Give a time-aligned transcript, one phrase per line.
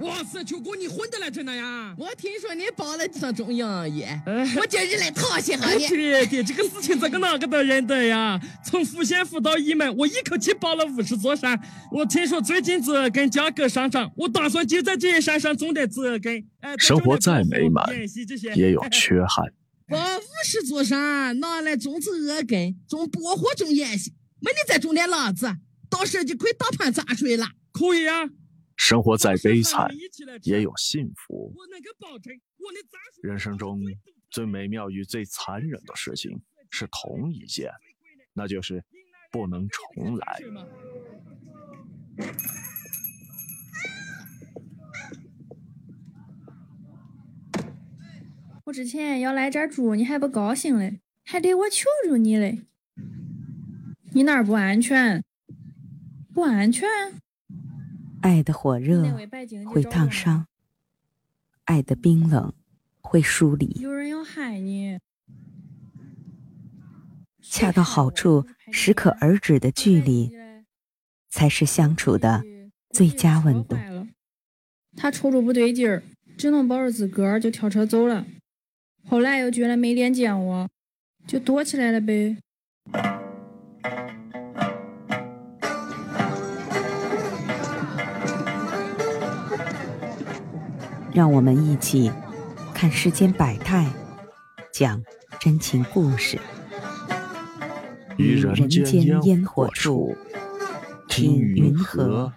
[0.00, 1.94] 哇塞，秋哥，你混得来真的呀？
[1.96, 5.88] 我听说你包了上中营医，哎我今日来讨些哈你。
[5.88, 8.38] 对对，这个事情这个哪个都认得呀？
[8.62, 11.58] 从抚县府到义门，我一口气包了五十座山。
[11.90, 16.44] 我听说最近紫根价格上涨，我打算就在这些山上种点紫根。
[16.60, 17.86] 哎，生活再美满
[18.54, 19.46] 也有缺憾。
[19.88, 25.46] 报五十座山，拿来种植鹅根，种薄荷，种芫荽，没你再种点辣子，
[25.88, 27.46] 到时候就可以大盘杂炊了。
[27.72, 28.28] 可以啊。
[28.76, 29.88] 生活再悲惨
[30.42, 31.52] 也有幸福。
[33.22, 33.80] 人生中
[34.30, 36.40] 最美妙与最残忍的事情
[36.70, 37.72] 是同一件，
[38.32, 38.84] 那就是
[39.32, 40.40] 不能重来。
[48.64, 52.66] 我之前要来这儿住，你还不高兴嘞，还得我求求你嘞。
[54.12, 55.24] 你那儿不安全？
[56.34, 56.88] 不安全？
[58.26, 59.16] 爱的火热
[59.66, 60.48] 会烫伤，
[61.66, 62.52] 爱的冰冷
[63.00, 64.98] 会疏离，有人要害你。
[67.40, 70.32] 恰到好处、适可而止的距离，
[71.28, 72.42] 才是相处的
[72.90, 73.76] 最佳温度。
[74.96, 76.02] 他瞅着不对劲儿，
[76.36, 78.26] 只能抱着自个儿就跳车走了。
[79.08, 80.68] 后来又觉得没脸见我，
[81.28, 82.36] 就躲起来了呗。
[91.16, 92.12] 让我们一起
[92.74, 93.90] 看世间百态，
[94.70, 95.02] 讲
[95.40, 96.38] 真情故事。
[98.18, 100.14] 于人间烟火处，
[101.08, 102.30] 听云和，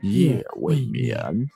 [0.00, 1.46] 夜未眠。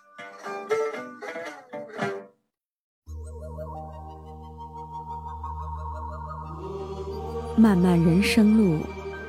[7.57, 8.81] 漫漫人生路，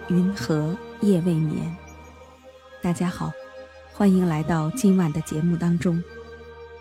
[0.10, 1.78] 云河夜未眠。
[2.82, 3.32] 大家好，
[3.94, 6.04] 欢迎来到今晚的节目当中，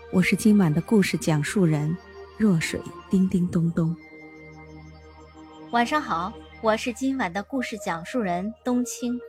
[0.09, 1.95] 我是今晚的故事讲述人
[2.37, 2.79] 若水
[3.09, 3.93] 叮叮咚咚。
[5.71, 6.31] 晚上好，
[6.61, 9.19] 我是今晚的故事讲述人冬青。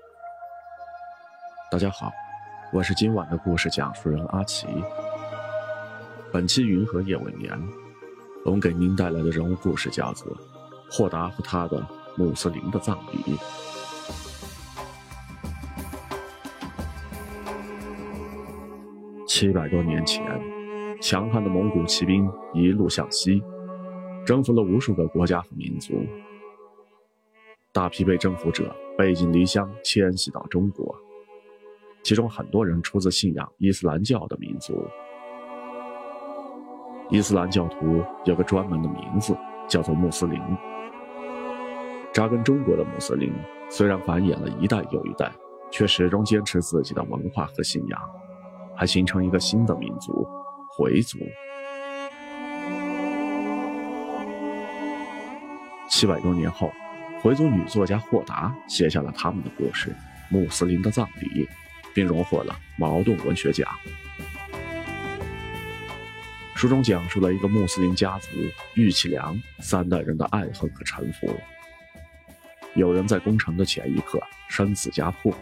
[1.69, 2.13] 大家好，
[2.73, 4.69] 我是今晚的故事讲述人阿奇。
[6.33, 7.53] 本期《云和夜未眠》，
[8.45, 10.33] 我们给您带来的人物故事叫做
[10.89, 11.85] 《霍达和他的
[12.17, 13.37] 穆斯林的葬礼》。
[19.27, 20.25] 七百多年前，
[21.09, 23.43] 强悍的蒙古骑兵一路向西，
[24.27, 25.95] 征服了无数个国家和民族。
[27.73, 30.95] 大批被征服者背井离乡，迁徙到中国。
[32.03, 34.87] 其中很多人出自信仰伊斯兰教的民族。
[37.09, 39.35] 伊斯兰教徒有个专门的名字，
[39.67, 40.39] 叫做穆斯林。
[42.13, 43.33] 扎根中国的穆斯林
[43.71, 45.33] 虽然繁衍了一代又一代，
[45.71, 47.99] 却始终坚持自己的文化和信仰，
[48.77, 50.29] 还形成一个新的民族——
[50.79, 51.19] 回族。
[55.91, 56.73] 七百多年后，
[57.21, 59.91] 回族女作家霍达写下了他们的故事
[60.29, 61.45] 《穆斯林的葬礼》，
[61.93, 63.69] 并荣获了茅盾文学奖。
[66.55, 68.29] 书中讲述了一个穆斯林家族
[68.75, 71.29] 玉其良三代人的爱恨和沉浮。
[72.77, 75.35] 有人在攻城的前一刻生死家破，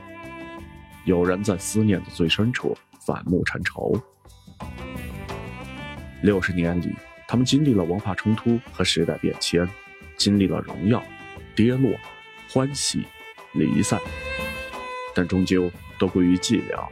[1.04, 2.74] 有人在思念的最深处
[3.06, 4.02] 反目成仇。
[6.26, 6.92] 六十年里，
[7.28, 9.64] 他们经历了文化冲突和时代变迁，
[10.16, 11.00] 经历了荣耀、
[11.54, 11.92] 跌落、
[12.50, 13.06] 欢喜、
[13.54, 14.00] 离散，
[15.14, 15.70] 但终究
[16.00, 16.84] 都归于寂寥。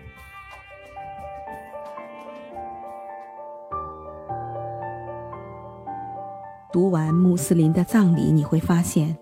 [6.73, 9.19] 读完穆斯林的葬礼，你会发现，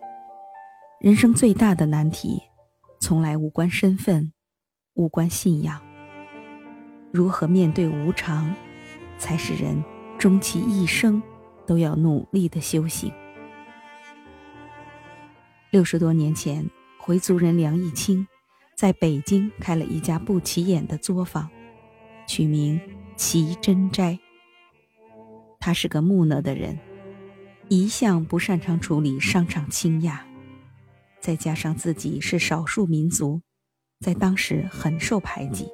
[1.01, 2.43] 人生最大的难题，
[3.01, 4.35] 从来无关身份，
[4.93, 5.81] 无关信仰。
[7.11, 8.55] 如何面对无常，
[9.17, 9.83] 才是人
[10.23, 11.21] 终其一生
[11.67, 13.13] 都要努力的修行。
[15.73, 16.65] 六十多年前，
[16.97, 18.25] 回族人梁义清
[18.77, 21.51] 在北京开了一家不起眼的作坊，
[22.29, 22.81] 取名
[23.19, 24.17] “奇珍斋”。
[25.59, 26.79] 他是个木讷的人。
[27.69, 30.17] 一向不擅长处理商场倾轧，
[31.19, 33.43] 再加上自己是少数民族，
[33.99, 35.67] 在当时很受排挤。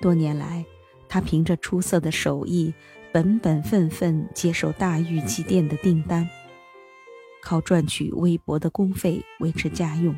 [0.00, 0.64] 多年来，
[1.08, 2.74] 他凭着出色的手艺，
[3.12, 6.28] 本本分分接受大玉器店的订单，
[7.42, 10.14] 靠赚取微薄的工费维持家用。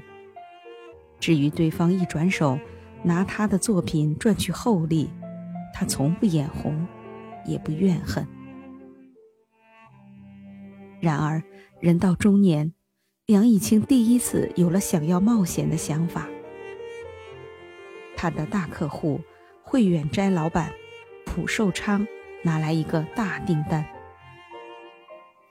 [1.21, 2.59] 至于对方一转手
[3.03, 5.09] 拿他的作品赚取厚利，
[5.73, 6.87] 他从不眼红，
[7.47, 8.27] 也不怨恨。
[11.01, 11.43] 然而，
[11.79, 12.73] 人到中年，
[13.27, 16.29] 梁以清第一次有了想要冒险的想法。
[18.17, 19.21] 他的大客户
[19.63, 20.71] 汇远斋老板
[21.31, 22.05] 蒲寿昌
[22.43, 23.87] 拿来一个大订单，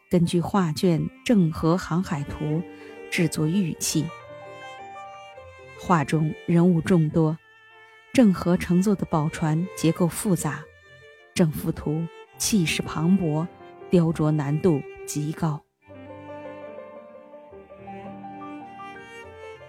[0.09, 2.45] 根据画卷《郑和航海图》
[3.09, 4.05] 制作玉器。
[5.79, 7.37] 画中人物众多，
[8.11, 10.65] 郑和乘坐的宝船结构复杂，
[11.33, 12.05] 整幅图
[12.37, 13.47] 气势磅礴，
[13.89, 15.61] 雕琢难度极高。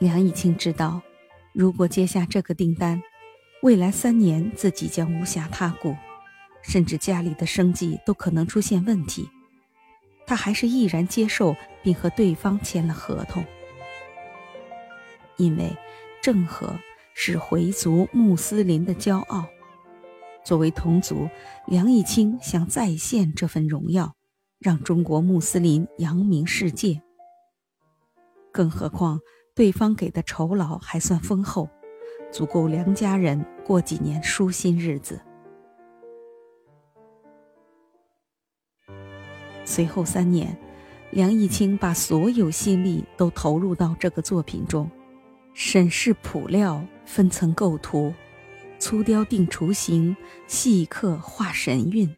[0.01, 1.01] 梁以清知道，
[1.53, 3.01] 如果接下这个订单，
[3.63, 5.95] 未来三年自己将无暇他顾，
[6.63, 9.29] 甚至家里的生计都可能出现问题。
[10.27, 13.45] 他还是毅然接受，并和对方签了合同。
[15.37, 15.77] 因为
[16.23, 16.79] 郑和
[17.15, 19.47] 是回族穆斯林的骄傲，
[20.45, 21.29] 作为同族，
[21.67, 24.15] 梁以清想再现这份荣耀，
[24.59, 27.03] 让中国穆斯林扬名世界。
[28.53, 29.21] 更何况。
[29.53, 31.69] 对方给的酬劳还算丰厚，
[32.31, 35.21] 足够梁家人过几年舒心日子。
[39.65, 40.57] 随后三年，
[41.11, 44.91] 梁义清把所有心力都投入到这个作品中，
[45.55, 48.13] 审视谱料，分层构图，
[48.79, 50.17] 粗雕定雏形，
[50.47, 52.17] 细刻画神韵，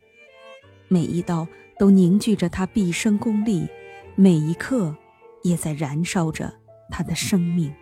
[0.88, 1.46] 每一刀
[1.78, 3.68] 都凝聚着他毕生功力，
[4.14, 4.94] 每一刻
[5.42, 6.52] 也在燃烧着。
[6.90, 7.72] 他的生命，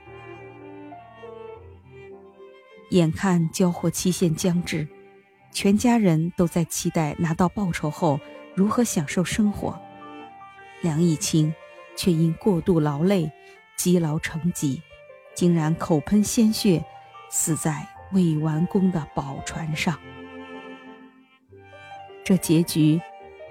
[2.91, 4.87] 眼看交货期限将至，
[5.53, 8.21] 全家人都在期待拿到报酬后
[8.55, 9.81] 如何享受生活。
[10.81, 11.55] 梁义清
[11.97, 13.31] 却因过度劳累，
[13.77, 14.83] 积劳成疾，
[15.35, 16.85] 竟然口喷鲜血，
[17.31, 19.99] 死在未完工的宝船上。
[22.25, 23.01] 这结局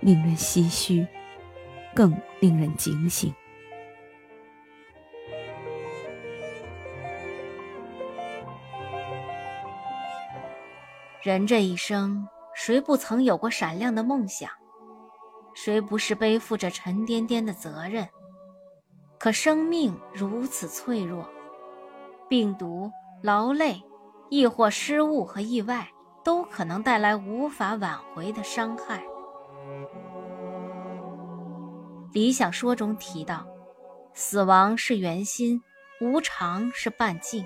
[0.02, 1.08] 令人唏嘘，
[1.94, 3.34] 更令人警醒。
[11.22, 14.50] 人这一生，谁不曾有过闪亮的梦想？
[15.54, 18.08] 谁不是背负着沉甸甸的责任？
[19.18, 21.28] 可生命如此脆弱，
[22.30, 22.90] 病毒、
[23.22, 23.84] 劳累，
[24.30, 25.90] 亦或失误和意外，
[26.24, 29.04] 都可能带来无法挽回的伤害。
[32.14, 33.46] 理想说中提到，
[34.14, 35.62] 死亡是圆心，
[36.00, 37.46] 无常是半径。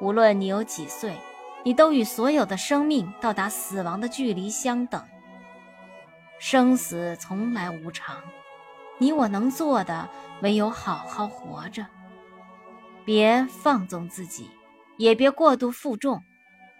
[0.00, 1.16] 无论你有几岁。
[1.62, 5.02] 你都与所有的生命到达死亡的距离相等。
[6.38, 8.16] 生死从来无常，
[8.98, 10.08] 你我能做的
[10.40, 11.86] 唯有好好活着，
[13.04, 14.50] 别放纵自己，
[14.96, 16.22] 也别过度负重，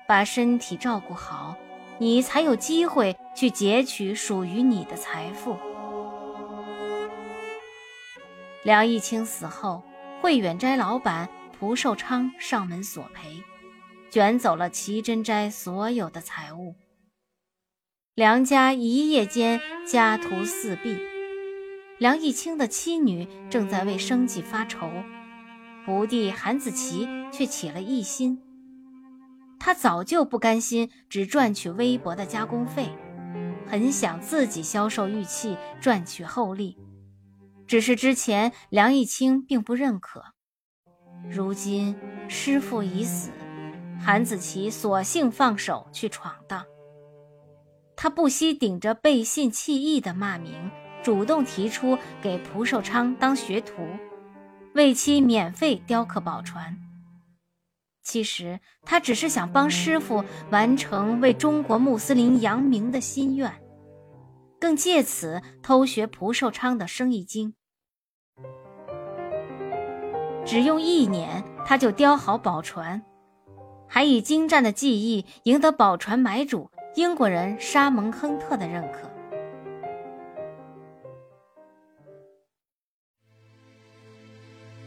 [0.09, 1.56] 把身体照顾好，
[1.99, 5.59] 你才有机会去截取属于你的财富。
[8.62, 9.83] 梁义清死后，
[10.23, 11.29] 汇远斋老板
[11.59, 13.43] 蒲寿昌上门索赔。
[14.11, 16.75] 卷走了齐真斋所有的财物，
[18.17, 20.99] 梁家一夜间家徒四壁。
[22.01, 24.91] 梁义清的妻女正在为生计发愁，
[25.85, 28.43] 徒弟韩子琪却起了异心。
[29.61, 32.89] 他早就不甘心只赚取微薄的加工费，
[33.69, 36.76] 很想自己销售玉器赚取厚利。
[37.69, 40.25] 只是之前梁义清并不认可，
[41.31, 41.95] 如今
[42.29, 43.31] 师父已死。
[44.02, 46.64] 韩子琪索性放手去闯荡，
[47.95, 50.71] 他不惜顶着背信弃义的骂名，
[51.02, 53.87] 主动提出给蒲寿昌当学徒，
[54.75, 56.78] 为其免费雕刻宝船。
[58.02, 63.52] 其实他只是想帮师傅完成为中国穆斯林扬名的心愿，
[64.59, 67.54] 更借此偷学蒲寿昌的生意经。
[70.47, 73.00] 只用一年，他就雕好宝船。
[73.92, 79.11] 还以精湛的技艺赢得宝船买主英国人沙蒙亨特的认可。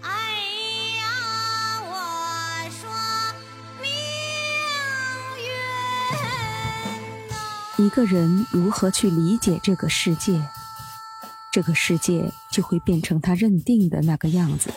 [0.01, 0.09] 哎
[0.99, 1.03] 呀，
[1.85, 1.91] 我
[2.71, 2.89] 说
[3.81, 3.91] 命
[7.77, 10.41] 运一个人如何去理解这个世界，
[11.51, 14.69] 这个世界就会变成他认定的那个样子。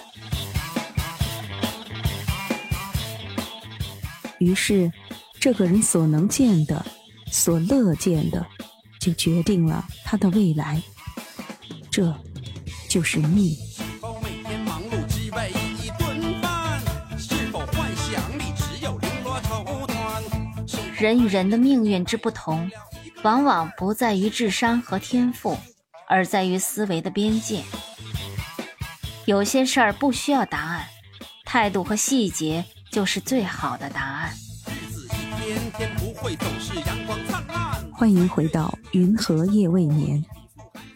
[4.39, 4.93] 于是，
[5.41, 6.85] 这个人所能见的、
[7.31, 8.47] 所乐见的，
[9.01, 10.83] 就决定了他的未来。
[11.91, 12.15] 这，
[12.89, 13.57] 就是命。
[20.99, 22.71] 人与人的命运之不同，
[23.23, 25.57] 往往不在于智商和天赋，
[26.09, 27.63] 而在于思维的边界。
[29.27, 30.87] 有些事儿不需要答案，
[31.45, 32.65] 态度和细节。
[32.97, 34.33] 就是最好的答案。
[37.93, 40.25] 欢迎回到《云和夜未眠》，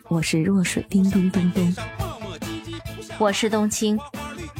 [0.09, 1.77] 我是若水叮咚咚咚，
[3.19, 4.01] 我是冬青，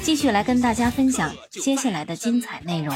[0.03, 2.95] 继续来跟大家分享接下来的精彩内容。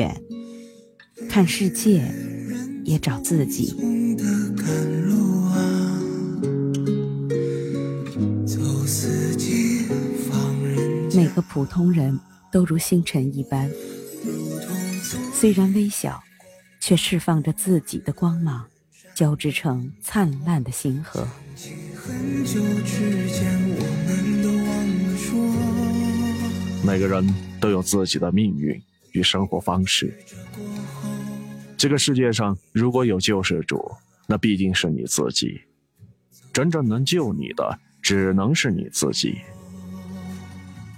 [0.00, 0.22] 远，
[1.28, 2.02] 看世界
[2.84, 3.76] 也找自己。
[11.14, 12.18] 每个普通人
[12.50, 13.70] 都如星辰一般，
[15.34, 16.22] 虽然微小，
[16.80, 18.64] 却释放着自己的光芒，
[19.14, 21.28] 交织成灿烂的星河。
[26.82, 27.28] 每个人
[27.60, 28.80] 都有自己的命运。
[29.12, 30.12] 与生活方式，
[31.76, 33.90] 这个世界上如果有救世主，
[34.26, 35.60] 那必定是你自己。
[36.52, 39.38] 真正能救你的，只能是你自己。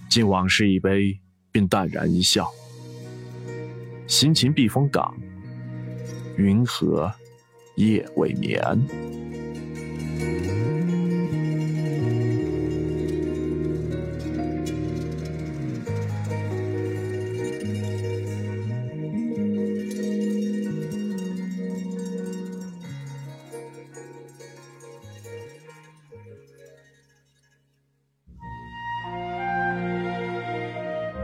[0.08, 1.18] 敬往事一杯，
[1.50, 2.50] 并淡然一笑。
[4.06, 5.14] 心情避风港，
[6.36, 7.12] 云河
[7.76, 8.60] 夜未眠。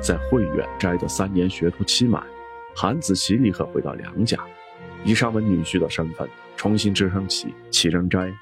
[0.08, 2.26] 在慧远斋的三年学徒期满，
[2.74, 4.38] 韩子琪立刻回到梁家，
[5.04, 8.32] 以沙门女婿的身份重新支撑起齐仁斋。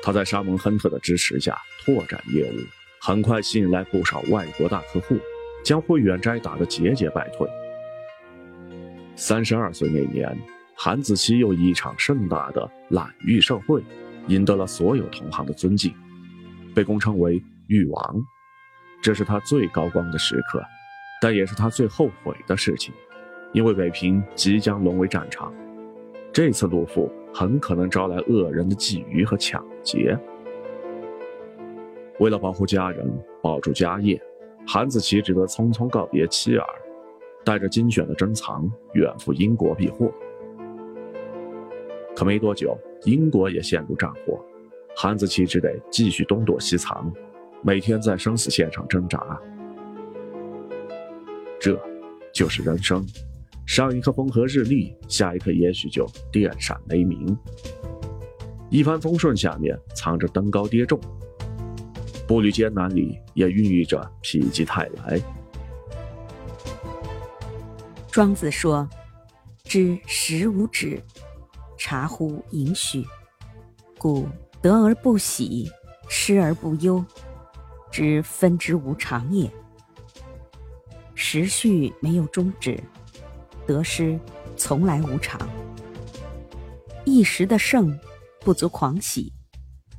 [0.00, 2.58] 他在沙蒙亨特的支持下拓展业务，
[3.00, 5.18] 很快吸引来不少外国大客户，
[5.64, 7.48] 将慧远斋打得节节败退。
[9.16, 10.38] 三十二岁那年，
[10.76, 13.82] 韩子琪又以一场盛大的揽玉盛会，
[14.28, 15.92] 赢得了所有同行的尊敬，
[16.72, 18.24] 被公称为玉王。
[19.08, 20.62] 这是他最高光的时刻，
[21.18, 22.92] 但也是他最后悔的事情，
[23.54, 25.50] 因为北平即将沦为战场，
[26.30, 30.14] 这次入伏很可能招来恶人的觊觎和抢劫。
[32.18, 33.10] 为了保护家人，
[33.40, 34.20] 保住家业，
[34.66, 36.66] 韩子琪只得匆匆告别妻儿，
[37.46, 40.12] 带着精选的珍藏远赴英国避祸。
[42.14, 44.38] 可没多久，英国也陷入战火，
[44.94, 47.10] 韩子琪只得继续东躲西藏。
[47.62, 49.20] 每天在生死线上挣扎，
[51.60, 51.78] 这
[52.32, 53.04] 就是人生。
[53.66, 57.36] 上一刻风和日丽，下一刻也许就电闪雷鸣。
[58.70, 60.98] 一帆风顺下面藏着登高跌重，
[62.26, 65.20] 步履艰难里也孕育着否极泰来。
[68.10, 68.88] 庄子说
[69.64, 71.02] ：“知时无止，
[71.76, 73.04] 察乎盈虚，
[73.98, 74.26] 故
[74.62, 75.70] 得而不喜，
[76.08, 77.04] 失而不忧。”
[77.90, 79.50] 知分之无常也，
[81.14, 82.78] 时序没有终止，
[83.66, 84.18] 得失
[84.56, 85.40] 从来无常。
[87.04, 87.98] 一时的盛
[88.40, 89.32] 不足狂喜，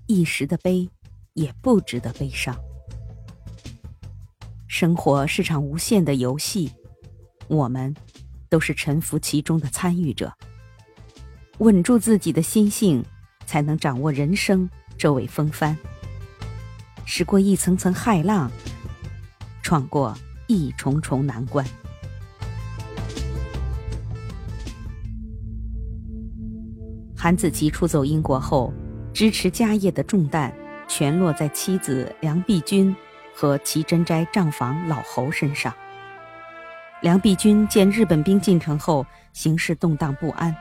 [0.05, 0.87] 一时的悲
[1.33, 2.55] 也不值得悲伤。
[4.67, 6.71] 生活是场无限的游戏，
[7.47, 7.93] 我们
[8.47, 10.31] 都是沉浮其中的参与者。
[11.57, 13.03] 稳住自己的心性，
[13.45, 15.75] 才能掌握人生这尾风帆。
[17.11, 18.51] 驶过一层层骇浪，
[19.63, 21.65] 闯过一重重难关。
[27.17, 28.71] 韩子琪出走英国后，
[29.11, 30.53] 支持家业的重担
[30.87, 32.95] 全落在妻子梁碧君
[33.33, 35.73] 和齐真斋账房老侯身上。
[37.01, 40.55] 梁碧君见日本兵进城后形势动荡不安，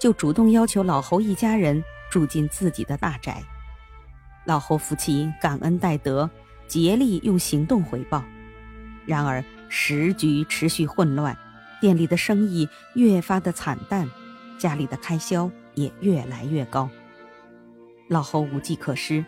[0.00, 3.40] 就主动要求老侯一家人住进自己的大宅。
[4.44, 6.28] 老侯夫妻感恩戴德，
[6.68, 8.22] 竭力用行动回报。
[9.06, 11.36] 然而时局持续混乱，
[11.80, 14.08] 店里的生意越发的惨淡，
[14.58, 16.88] 家里的开销也越来越高。
[18.08, 19.24] 老侯无计可施，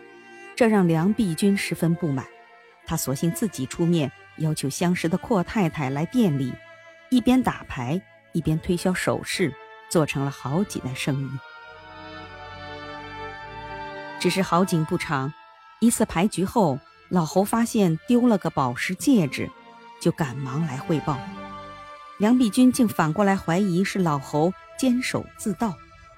[0.55, 2.25] 这让梁碧君十分不满。
[2.85, 6.53] 他索性自己出面，要求相识的阔太太来店里，
[7.09, 8.01] 一边打牌
[8.33, 9.53] 一边推销首饰，
[9.89, 11.29] 做成了好几单生意。
[14.19, 15.31] 只是好景不长，
[15.79, 19.49] 一次牌局后，老侯发现丢了个宝石戒指，
[20.01, 21.17] 就赶忙来汇报。
[22.17, 25.75] 梁璧君竟反过来怀疑是老侯监守自盗，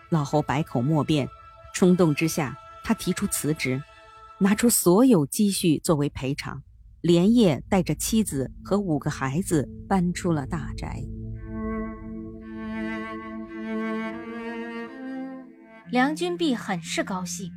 [0.10, 1.28] 老侯百口莫辩，
[1.74, 3.84] 冲动之下，他提出辞职，
[4.38, 6.64] 拿出所有积蓄作为赔偿，
[7.02, 11.04] 连夜带着妻子和五个孩子搬出了大宅。
[15.92, 17.52] 梁君璧很是高兴，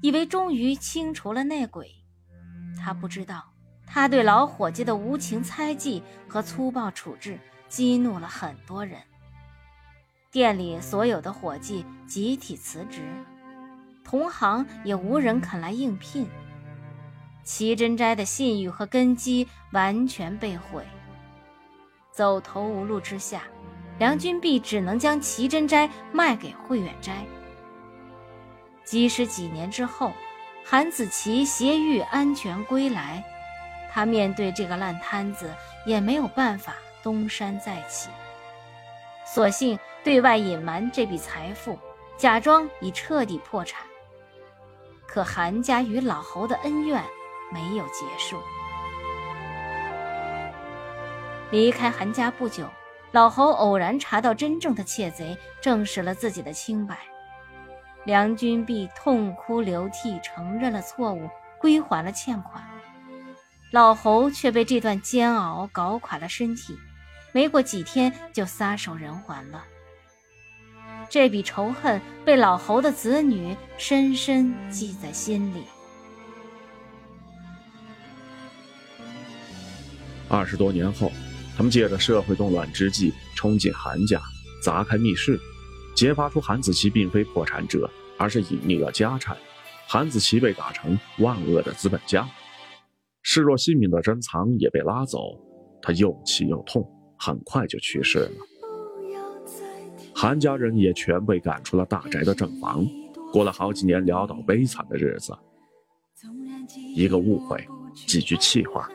[0.00, 1.90] 以为终于清除了内鬼。
[2.80, 3.52] 他不知道，
[3.86, 7.38] 他对老伙计的无情猜忌和粗暴处置
[7.68, 9.00] 激怒了很多人。
[10.30, 13.02] 店里所有的伙计集体辞职，
[14.04, 16.28] 同行也无人肯来应聘。
[17.42, 20.86] 齐真斋的信誉和根基完全被毁。
[22.12, 23.42] 走投无路之下，
[23.98, 27.24] 梁君璧只能将齐真斋卖给慧远斋。
[28.90, 30.14] 即使几年之后，
[30.64, 33.22] 韩子琪携玉安全归来，
[33.92, 35.54] 他面对这个烂摊子
[35.84, 38.08] 也没有办法东山再起，
[39.26, 41.78] 索性对外隐瞒这笔财富，
[42.16, 43.82] 假装已彻底破产。
[45.06, 47.04] 可韩家与老侯的恩怨
[47.52, 48.40] 没有结束。
[51.50, 52.66] 离开韩家不久，
[53.12, 56.96] 老侯偶然查到真正的窃贼，证实了自己的清白。
[58.08, 61.28] 梁君璧痛哭流涕，承认了错误，
[61.60, 62.64] 归还了欠款。
[63.70, 66.74] 老侯却被这段煎熬搞垮了身体，
[67.32, 69.62] 没过几天就撒手人寰了。
[71.10, 75.64] 这笔仇恨被老侯的子女深深记在心里。
[80.30, 81.12] 二十多年后，
[81.58, 84.18] 他们借着社会动乱之际，冲进韩家，
[84.62, 85.38] 砸开密室。
[85.98, 89.36] 揭发出韩子琪并非破产者，而是隐匿了家产。
[89.88, 92.24] 韩子琪被打成万恶的资本家，
[93.22, 95.36] 视若性命的珍藏也被拉走。
[95.82, 98.30] 他又气又痛，很快就去世了。
[100.14, 102.86] 韩家人也全被赶出了大宅的正房，
[103.32, 105.36] 过了好几年潦倒悲惨的日子。
[106.94, 107.66] 一个误会，
[108.06, 108.88] 几句气话，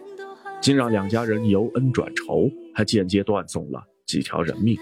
[0.61, 4.77] 竟让两家人由恩转仇，还间接断送了几条人命。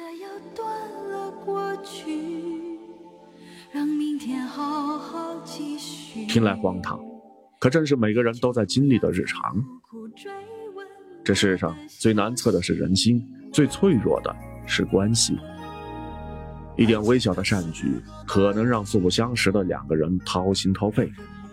[6.31, 6.97] 听来荒唐，
[7.59, 9.61] 可正是每个人都在经历的日常。
[11.25, 14.33] 这世上最难测的是人心，最脆弱的
[14.65, 15.37] 是关系。
[16.77, 21.05] 一点微小的善举，可能让素不相识的两个人掏心掏肺；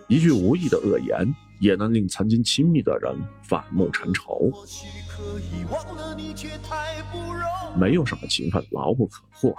[0.06, 3.12] 一句无意的恶言，也能令曾经亲密的人
[3.42, 4.52] 反目成仇。
[7.76, 9.52] 没有什么情分牢不可破，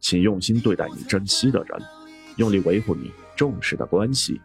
[0.00, 1.78] 请用心对待你珍惜的人，
[2.36, 3.12] 用力维护你。
[3.36, 4.40] 重视的关系，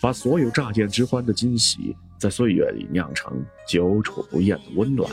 [0.00, 5.10] 把所有乍见之欢的惊喜，在岁月里酿成久处不厌的温暖。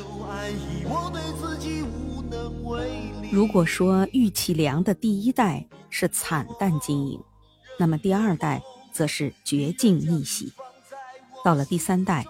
[3.30, 7.20] 如果说玉器良的第一代是惨淡经营，
[7.78, 8.62] 那么第二代
[8.94, 10.54] 则是绝境逆袭。
[11.44, 12.26] 到了第三代，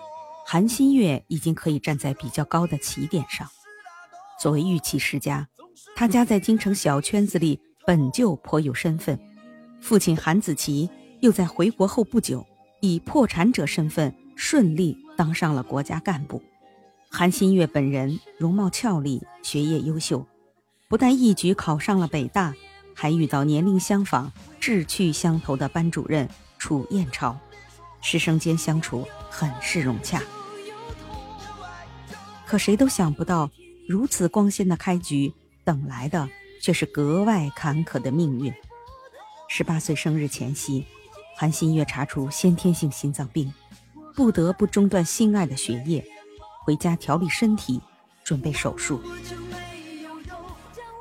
[0.48, 3.48] 韩新月已经可以站在比较高的起点上。
[4.42, 5.48] 作为玉器世家，
[5.96, 9.20] 他家在京城小圈子里本就颇有身份。
[9.82, 10.90] 父亲韩子琪
[11.22, 12.46] 又在回国后不久，
[12.82, 16.42] 以破产者身份顺利当上了国家干部。
[17.10, 20.26] 韩新月本人容貌俏丽，学业优秀，
[20.90, 22.54] 不但一举考上了北大，
[22.94, 27.40] 还遇到年龄相仿、志趣相投的班主任楚燕超，
[28.02, 30.22] 师生间相处很是融洽。
[32.46, 33.50] 可谁都想不到，
[33.88, 36.28] 如此光鲜的开局，等来的
[36.62, 38.54] 却是格外坎坷的命运。
[39.50, 40.86] 十八岁生日前夕，
[41.36, 43.52] 韩新月查出先天性心脏病，
[44.16, 46.06] 不得不中断心爱的学业，
[46.66, 47.82] 回家调理身体，
[48.24, 49.02] 准备手术。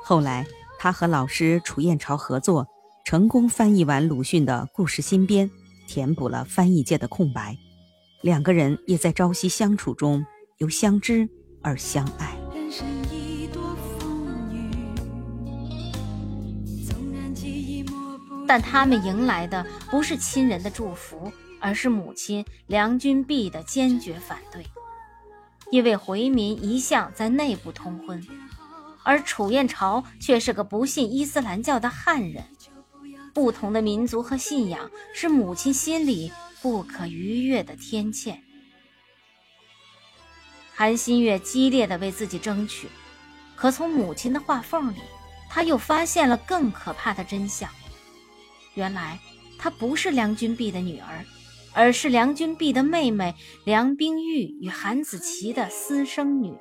[0.03, 0.47] 后来，
[0.79, 2.65] 他和老师楚燕朝合作，
[3.03, 5.51] 成功翻译完鲁迅的故事新编，
[5.87, 7.57] 填补了翻译界的空白。
[8.21, 10.25] 两个人也在朝夕相处中，
[10.57, 11.29] 由相知
[11.61, 12.46] 而相爱。
[18.47, 24.65] 但他们迎来的不是亲人的祝福，而是母亲梁君璧的坚决反对。
[25.69, 28.25] 因为回民一向在内部通婚，
[29.03, 32.43] 而楚燕朝却是个不信伊斯兰教的汉人。
[33.33, 36.31] 不同的民族和信仰是母亲心里
[36.61, 38.35] 不可逾越的天堑。
[40.73, 42.87] 韩新月激烈的为自己争取，
[43.55, 44.99] 可从母亲的话缝里，
[45.49, 47.69] 他又发现了更可怕的真相。
[48.77, 49.19] 原来，
[49.57, 51.25] 她不是梁君璧的女儿，
[51.73, 56.53] 而是梁君璧的妹妹梁冰玉与韩子琪的私生女。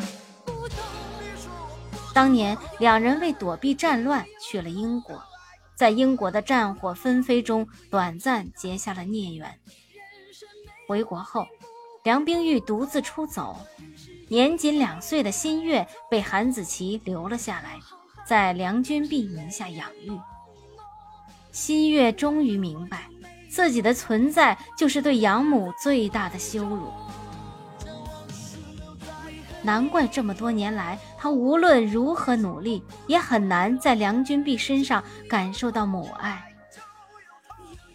[2.15, 5.23] 当年两人为躲避战乱去了英国，
[5.75, 9.61] 在英国的战火纷飞中短暂结下了孽缘。
[10.89, 11.47] 回国后，
[12.03, 13.59] 梁冰玉独自出走，
[14.29, 17.79] 年仅两岁的新月被韩子琪留了下来，
[18.27, 20.19] 在梁君璧名下养育。
[21.57, 23.09] 新月终于明白，
[23.49, 26.93] 自己的存在就是对养母最大的羞辱。
[29.63, 36.45] 难怪这么多年来，他无论如何努力，也很难在梁君璧身上感受到母爱。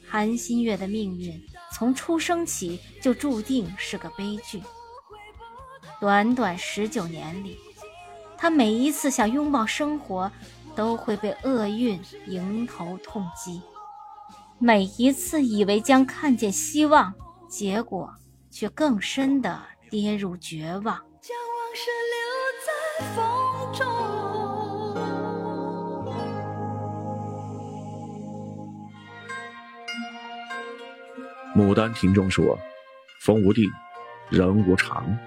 [0.09, 1.39] 韩新月的命运
[1.71, 4.59] 从出生起就注定是个悲剧。
[5.99, 7.59] 短短十九年里，
[8.35, 10.31] 他每一次想拥抱生活，
[10.75, 13.61] 都会被厄运迎头痛击；
[14.59, 17.13] 每一次以为将看见希望，
[17.49, 18.13] 结果
[18.49, 21.01] 却更深的跌入绝望。
[21.73, 22.19] 是留
[22.65, 22.69] 在
[23.15, 23.23] 风
[23.73, 23.87] 中。
[31.55, 32.57] 牡丹亭中说
[33.23, 33.71] ：“风无定，
[34.29, 35.17] 人无常。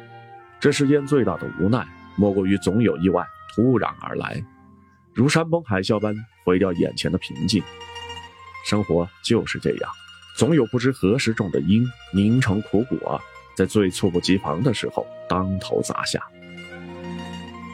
[0.61, 1.83] 这世间最大的无奈，
[2.17, 4.45] 莫过于总有意外突然而来，
[5.15, 7.63] 如山崩海啸般毁掉眼前的平静。
[8.65, 9.91] 生活就是这样，
[10.37, 13.21] 总有不知何时种的因凝成苦果。”
[13.55, 16.21] 在最猝不及防的时候，当头砸下。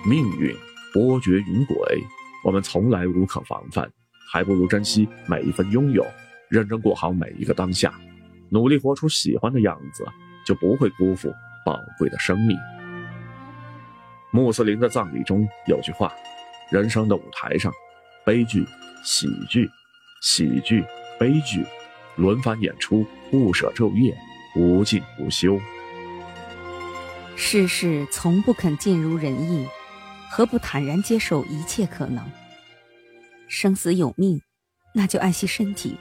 [0.05, 0.55] 命运
[0.93, 2.05] 波谲云诡，
[2.45, 3.91] 我们从来无可防范，
[4.31, 6.05] 还不如珍惜每一份拥有，
[6.51, 7.95] 认真过好每一个当下，
[8.51, 10.05] 努力活出喜欢的样子，
[10.45, 11.33] 就不会辜负
[11.65, 12.55] 宝贵的生命。
[14.31, 16.13] 穆斯林的葬礼中有句话：
[16.71, 17.73] 人生的舞台上，
[18.25, 18.65] 悲剧、
[19.05, 19.69] 喜剧、
[20.23, 20.85] 喜剧、
[21.19, 21.65] 悲剧，
[22.17, 24.17] 轮番演出，不舍昼夜。
[24.57, 25.61] 无尽无休，
[27.37, 29.69] 世事从不肯尽如人意，
[30.29, 32.25] 何不坦然接受一切可能？
[33.47, 34.43] 生死有命，
[34.93, 35.93] 那就爱惜身体；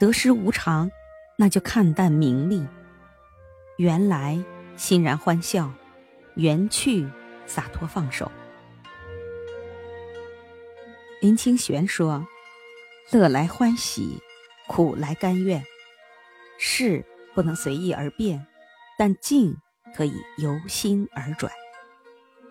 [0.00, 0.90] 得失无常，
[1.38, 2.66] 那就看淡名利。
[3.76, 4.42] 缘来
[4.76, 5.72] 欣然欢笑，
[6.34, 7.06] 缘去
[7.46, 8.32] 洒脱放手。
[11.20, 12.26] 林清玄说
[13.12, 14.18] ：“乐来欢喜，
[14.66, 15.64] 苦来甘愿。”
[16.58, 17.04] 事。
[17.32, 18.44] 不能随意而变，
[18.98, 19.56] 但境
[19.94, 21.50] 可以由心而转。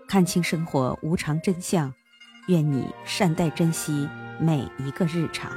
[0.08, 1.94] 看清生活无常真相，
[2.48, 4.08] 愿你善待珍惜
[4.40, 5.52] 每一个日常。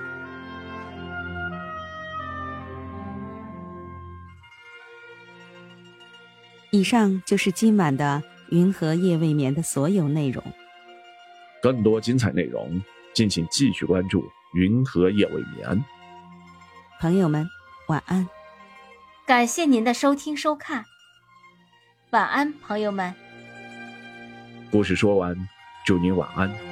[6.73, 8.21] 以上就是今晚的
[8.51, 10.43] 《云和夜未眠》的所有内容。
[11.63, 12.83] 更多精彩内容，
[13.15, 14.23] 敬请继续关注
[14.55, 15.69] 《云和夜未眠》。
[17.01, 17.49] 朋友们，
[17.89, 18.29] 晚安。
[19.27, 20.85] 感谢您的收听收看，
[22.11, 23.15] 晚安，朋友们。
[24.71, 25.37] 故事说完，
[25.85, 26.72] 祝您晚安。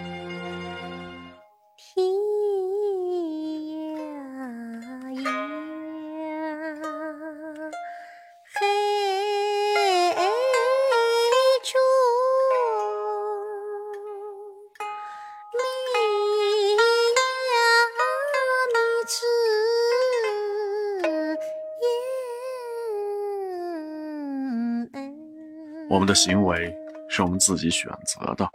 [26.11, 26.77] 的行为
[27.09, 28.51] 是我们自己选择的，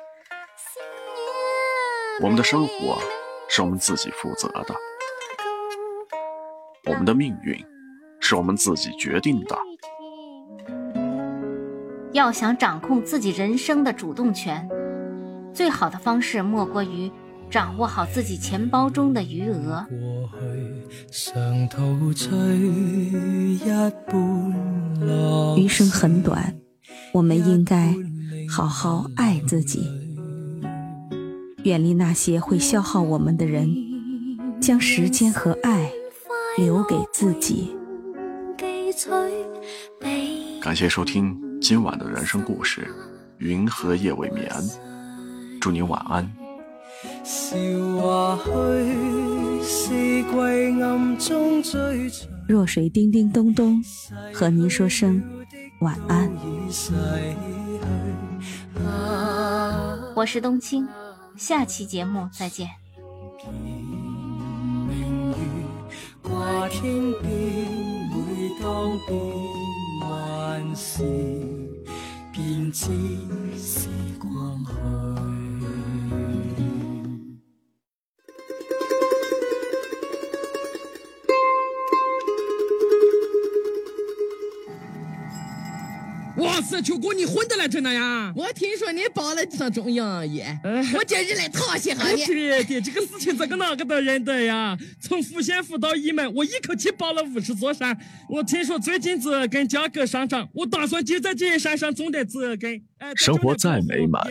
[2.21, 2.97] 我们的生活
[3.47, 4.75] 是我们自己负责的，
[6.85, 7.57] 我们的命运
[8.19, 9.57] 是我们自己决定的。
[12.11, 14.67] 要想掌控自己人生的主动权，
[15.53, 17.09] 最好的方式莫过于
[17.49, 19.87] 掌握好自己钱包中的余额。
[25.55, 26.53] 余生很短。
[27.15, 27.95] 我们应该
[28.49, 29.89] 好好爱自己，
[31.63, 33.73] 远离那些会消耗我们的人，
[34.59, 35.89] 将时间和爱
[36.57, 37.73] 留给自己。
[40.61, 42.81] 感谢收听今晚的人生故事
[43.37, 44.51] 《云和夜未眠》，
[45.61, 46.29] 祝您晚安。
[52.47, 53.81] 若水叮叮咚咚，
[54.33, 55.21] 和您说声。
[55.79, 56.31] 晚安。
[60.15, 60.87] 我是冬青，
[61.35, 62.69] 下期节目再见。
[86.45, 88.31] 哇塞，秋哥，你混得来着呢呀？
[88.35, 90.59] 我听说你报了上中营医，哎
[90.93, 92.23] 我今日来讨谢哈你。
[92.23, 94.77] 对对，这个事情咋个哪个都认得呀？
[95.01, 97.97] 从抚县府到义门，我一口气报了五十座山。
[98.29, 102.79] 我听说最近子根价格上涨，我打算就在这些山上种点紫根。
[102.99, 104.23] 哎，生活再美满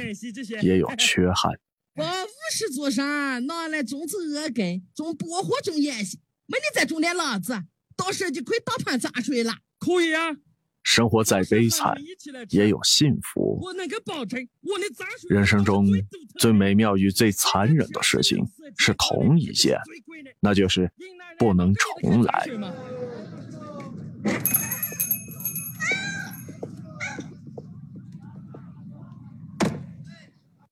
[0.63, 1.53] 也有缺憾。
[1.99, 7.61] 我五十座山拿来种植鹅根，种薄荷，种芫荽，没你再种点辣子，
[7.97, 9.53] 到时候就可以大盘杂水了。
[9.81, 10.37] 可以啊。
[10.85, 11.97] 生活再悲惨，
[12.51, 13.61] 也有幸福。
[15.29, 15.87] 人生中
[16.39, 19.77] 最美妙与最残忍的事情是同一件，
[20.41, 20.93] 那就是
[21.39, 22.47] 不能重来。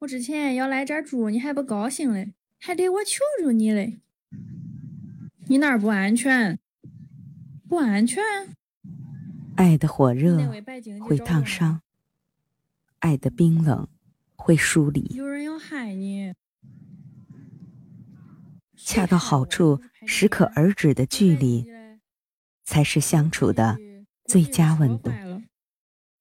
[0.00, 4.00] 我之前要来这儿住，你还不高兴嘞，还得我求求你嘞。
[5.46, 6.58] 你那儿不安全，
[7.68, 8.22] 不安全。
[9.56, 10.38] 爱的火热
[11.00, 11.82] 会烫伤，
[12.98, 13.88] 爱的冰冷
[14.36, 16.34] 会疏离，有人要害你。
[18.76, 21.66] 恰到好处、适可而止的距离，
[22.64, 23.78] 才是相处的
[24.24, 25.10] 最佳温度。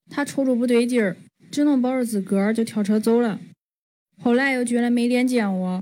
[0.09, 1.17] 他瞅着不对劲儿，
[1.51, 3.39] 只能抱着自个儿就跳车走了。
[4.21, 5.81] 后来又觉得没脸见我，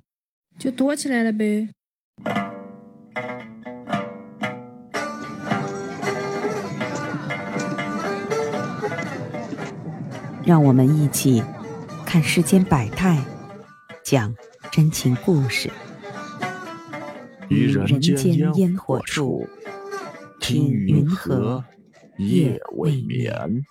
[0.57, 1.69] 就躲起来了呗。
[10.49, 11.43] 让我们一起
[12.07, 13.23] 看世间百态，
[14.03, 14.33] 讲
[14.71, 15.69] 真情故事。
[17.49, 19.47] 于人间烟火处，
[20.39, 21.63] 听云河，
[22.17, 23.63] 夜未眠。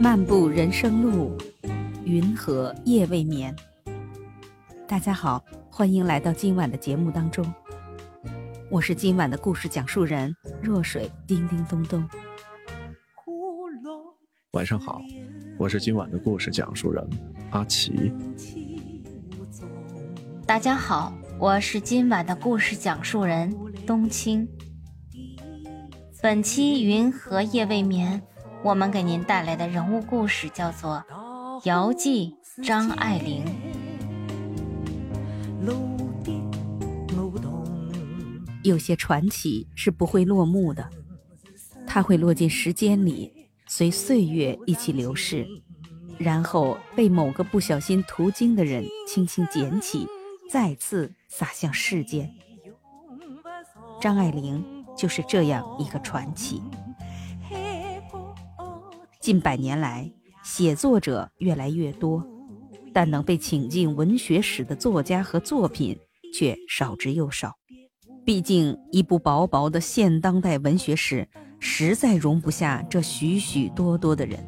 [0.00, 1.36] 漫步人生路，
[2.06, 3.54] 云河夜未眠。
[4.86, 5.44] 大家好，
[5.78, 7.46] 欢迎来到今晚的节目当中，
[8.68, 12.04] 我是今晚的故事讲述人若水叮叮咚咚。
[14.54, 15.00] 晚上好，
[15.56, 17.08] 我是今晚的故事讲述人
[17.52, 18.12] 阿奇。
[20.44, 24.48] 大家好，我是今晚的故事讲述人冬青。
[26.20, 28.20] 本期云和夜未眠，
[28.64, 31.04] 我们给您带来的人物故事叫做
[31.66, 33.44] 《姚记张爱玲》。
[38.64, 40.90] 有些传奇是不会落幕的，
[41.86, 43.32] 它会落进时间里，
[43.66, 45.46] 随岁月一起流逝，
[46.18, 50.06] 然后被某个不小心途经的人轻轻捡起，
[50.50, 52.30] 再次洒向世间。
[54.00, 54.62] 张爱玲
[54.94, 56.62] 就是这样一个传奇。
[59.18, 62.24] 近百年来，写作者越来越多，
[62.98, 65.96] 但能被请进文学史的作家和作品
[66.34, 67.56] 却少之又少。
[68.24, 71.28] 毕竟，一部薄薄的现当代文学史，
[71.60, 74.44] 实在容不下这许许多多的人。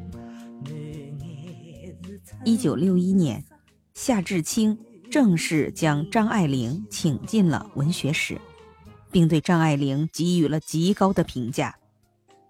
[2.43, 3.41] 一九六一年，
[3.93, 4.77] 夏志清
[5.09, 8.37] 正式将张爱玲请进了文学史，
[9.13, 11.73] 并对张爱玲给予了极高的评价，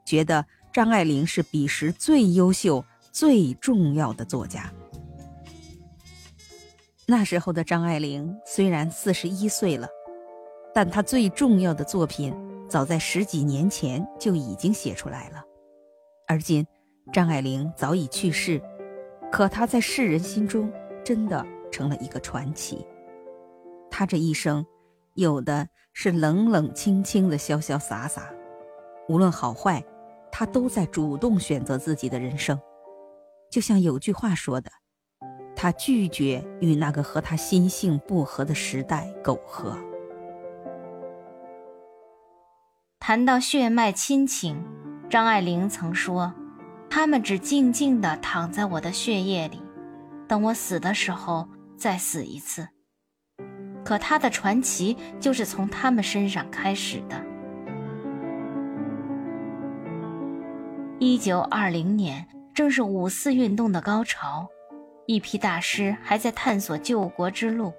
[0.04, 4.74] 觉得张爱玲是彼时最优秀、最重要的作家。
[7.12, 9.86] 那时候的张爱玲虽然四十一岁了。
[10.74, 12.34] 但她最重要的作品，
[12.70, 15.44] 早在十几年前就已经写出来了。
[16.26, 16.66] 而今，
[17.12, 18.62] 张爱玲早已去世，
[19.30, 20.72] 可她在世人心中
[21.04, 22.88] 真的成了一个传奇。
[23.90, 24.66] 她这一生，
[25.16, 28.34] 有的是冷冷清清的潇潇洒洒，
[29.10, 29.84] 无论好坏，
[30.32, 32.58] 她都在主动选择自己的人生。
[33.50, 34.72] 就像有句话说的
[35.62, 39.78] ：“他拒绝与那个和他心性不合的时代苟合。”
[43.00, 44.66] 谈到血脉亲情，
[45.08, 46.34] 张爱玲曾说
[46.90, 49.62] ：“他们只静静地躺在我的血液里，
[50.28, 51.48] 等我死的时候
[51.78, 52.68] 再死一次。”
[53.86, 57.24] 可他的传奇就是从他们身上开始的。
[60.98, 64.48] 一九二零年，正是五四运动的高潮，
[65.14, 67.74] 一批大师还在探索救国之路。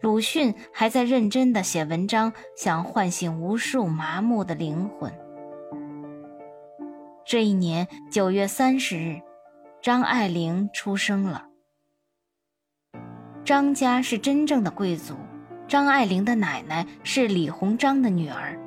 [0.00, 5.12] 鲁迅还在认真地写文章，想唤醒无数麻木的灵魂。
[7.24, 9.20] 这一年九月三十日，
[9.80, 11.46] 张爱玲出生了。
[13.44, 15.14] 张家是真正的贵族，
[15.68, 18.58] 张爱玲的奶奶是李鸿章的女儿。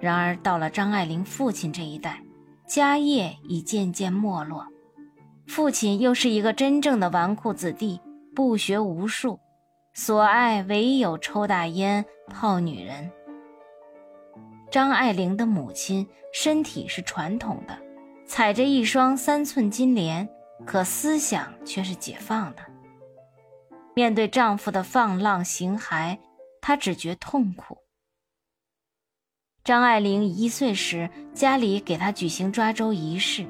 [0.00, 2.20] 然而，到了张爱玲父亲这一代，
[2.66, 4.66] 家业已渐渐没落，
[5.52, 8.00] 父亲又是一个真正的纨绔子弟，
[8.34, 9.38] 不学无术。
[9.92, 13.12] 所爱唯有抽大烟、泡女人。
[14.70, 17.78] 张爱玲的母亲身体是传统的，
[18.24, 20.26] 踩着一双三寸金莲，
[20.64, 22.62] 可思想却是解放的。
[23.94, 26.16] 面对丈夫的放浪形骸，
[26.62, 27.76] 她只觉痛苦。
[29.62, 33.46] 张爱玲一岁时，家里给她举行抓周仪式，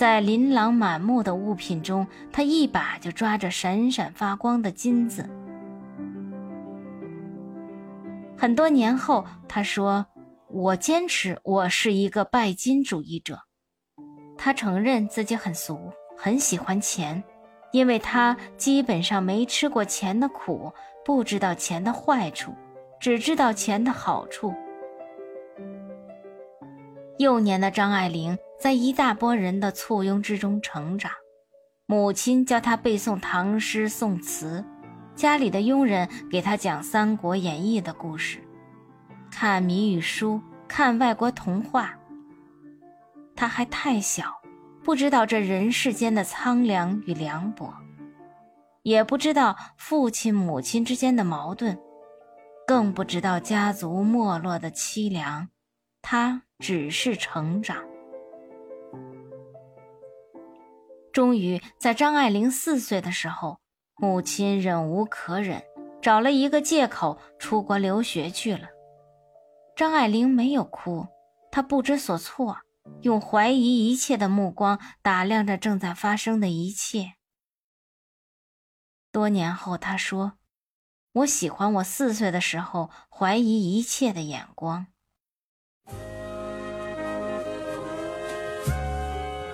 [0.00, 5.28] 在琳琅满目的物品中，他一把就抓着闪闪发光的金子。
[8.34, 10.06] 很多年后，他说
[10.48, 13.40] ：“我坚持，我是一个拜金主义者。”
[14.38, 17.22] 他承认自己很俗，很喜欢钱。
[17.70, 20.72] 因为他基本上没吃过钱的苦，
[21.04, 22.54] 不知道钱的坏处，
[22.98, 24.54] 只知道钱的好处。
[27.18, 31.10] 幼年的张爱玲在一大波人的簇拥之中成长，
[31.86, 34.62] 母亲教他背诵唐诗宋词，
[35.14, 38.38] 家里的佣人给他讲《三国演义》的故事，
[39.30, 41.98] 看谜语书，看外国童话。
[43.34, 44.38] 他还太小。
[44.82, 47.72] 不知道这人世间的苍凉与凉薄，
[48.82, 51.78] 也不知道父亲母亲之间的矛盾，
[52.66, 55.48] 更不知道家族没落的凄凉。
[56.00, 57.89] 他只是成长。
[61.12, 63.58] 终于在张爱玲四岁的时候，
[63.96, 65.62] 母亲忍无可忍，
[66.00, 68.68] 找了一个借口出国留学去了。
[69.76, 71.06] 张爱玲没有哭，
[71.50, 72.58] 她不知所措。
[73.02, 77.12] 用怀疑一切的目光打量着正在发生的一切。
[79.12, 80.32] 多年后，他说
[81.12, 84.86] ：“我喜欢我四岁的时候怀疑一切的眼光。”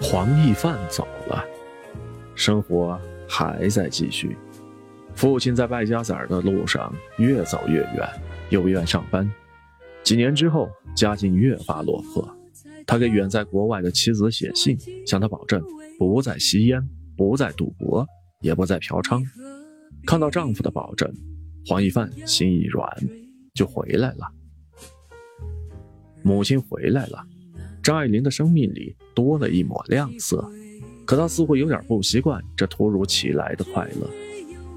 [0.09, 1.45] 黄奕范走了，
[2.37, 2.97] 生活
[3.29, 4.39] 还在继续。
[5.17, 8.09] 父亲在败家子儿的路上越走越远，
[8.51, 9.29] 又不愿上班。
[10.05, 12.25] 几年之后，家境越发落魄。
[12.87, 15.61] 他给远在国外的妻子写信，向他保证
[15.99, 16.81] 不再吸烟，
[17.17, 18.07] 不再赌博，
[18.41, 19.21] 也不再嫖娼。
[20.07, 21.13] 看到丈夫的保证，
[21.67, 22.89] 黄一帆心一软，
[23.55, 24.29] 就回来了。
[26.23, 27.27] 母亲回来了，
[27.87, 30.45] 张爱玲的生命里多了一抹亮色，
[31.05, 34.11] 可她似乎有点不习惯这突如其来的快乐。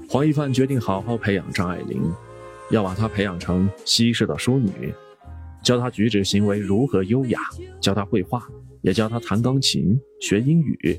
[0.08, 2.00] 黄一帆决定好好培养张爱玲，
[2.70, 4.94] 要把她培养成西式的淑女。
[5.60, 7.40] 教她举止行为如何优雅，
[7.80, 8.46] 教她绘画，
[8.80, 10.96] 也教她弹钢琴、学英语。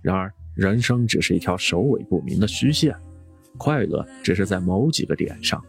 [0.00, 2.94] 然而，人生只是一条首尾不明的虚线，
[3.56, 5.60] 快乐只是在某几个点上，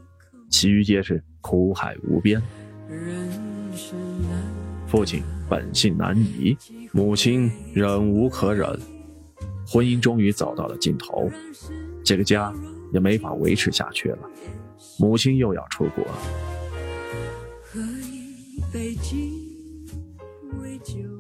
[0.52, 2.40] 其余皆是苦海无边。
[4.90, 6.58] 父亲本性难移，
[6.92, 8.68] 母亲忍无可忍，
[9.68, 11.30] 婚姻终于走到了尽头，
[12.04, 12.52] 这个家
[12.92, 14.18] 也没法维持下去了。
[14.98, 16.04] 母亲又要出国。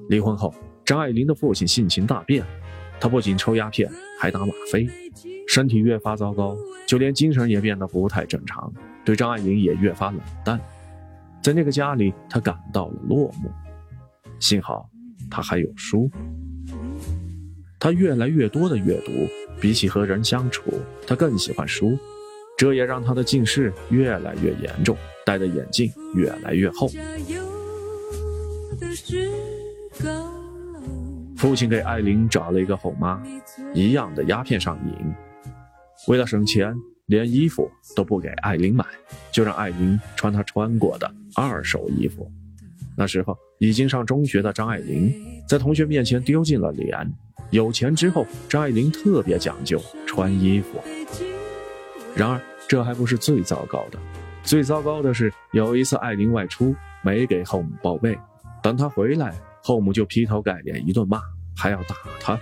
[0.10, 0.52] 离婚后，
[0.84, 2.44] 张爱玲的父亲性情大变，
[3.00, 3.88] 他不仅抽鸦片，
[4.20, 4.90] 还打吗啡，
[5.48, 8.74] 身体越发糟糕，就连精神也变得不太正常，
[9.06, 10.60] 对张爱玲也越发冷淡。
[11.42, 13.50] 在那个家里，他感到了落寞。
[14.40, 14.90] 幸好
[15.30, 16.10] 他还有书，
[17.80, 19.12] 他越来越多的阅读，
[19.60, 20.72] 比起和人相处，
[21.08, 21.98] 他更喜欢书，
[22.58, 24.96] 这也让他的近视越来越严重。
[25.26, 26.90] 戴的眼镜越来越厚。
[31.38, 33.22] 父亲给艾琳找了一个后妈，
[33.74, 35.14] 一样的鸦片上瘾。
[36.08, 36.76] 为了省钱，
[37.10, 38.86] 连衣服都不给艾琳买，
[39.32, 42.32] 就让艾琳穿她穿过的二手衣服。
[42.96, 45.12] 那时候已经上中学的张爱玲，
[45.48, 47.12] 在同学面前丢尽了脸。
[47.50, 50.80] 有钱之后，张爱玲特别讲究穿衣服。
[52.16, 53.98] 然而，这还不是最糟糕的。
[54.44, 58.16] 最糟糕的是，有一次艾琳外出没给后母报备，
[58.62, 61.20] 等她回来，后母就劈头盖脸一顿骂，
[61.58, 62.40] 还要打她。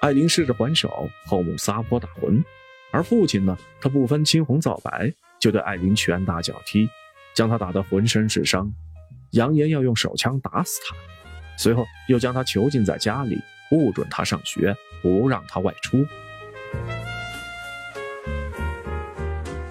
[0.00, 2.42] 艾琳试着还手，后母撒泼打浑，
[2.94, 6.88] 而父亲呢，他不分青红皂白，就对艾琳拳打脚踢，
[7.34, 8.72] 将她打得浑身是伤，
[9.32, 10.94] 扬言要用手枪打死她，
[11.58, 13.36] 随后又将她囚禁在家里，
[13.68, 14.72] 不准她上学，
[15.02, 16.06] 不让她外出。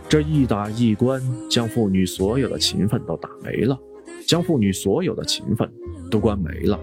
[0.10, 3.80] 这一打一关，将妇女所有的情分都打没了，
[4.28, 5.72] 将妇女所有的情分
[6.12, 6.78] 都关没了。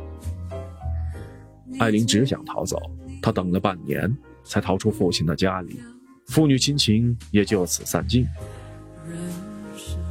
[1.78, 2.80] 艾琳只想逃走，
[3.20, 5.78] 她等了半年才逃出父亲的家里，
[6.30, 8.24] 父女亲情也就此散尽。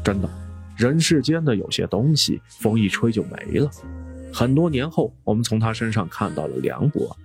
[0.03, 0.29] 真的，
[0.75, 3.71] 人世间的有些东西，风一吹就没了。
[4.33, 7.15] 很多年后，我们从他身上看到了凉薄，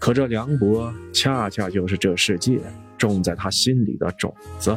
[0.00, 2.60] 可这凉薄，恰恰就是这世界
[2.98, 4.76] 种在他心里的种子。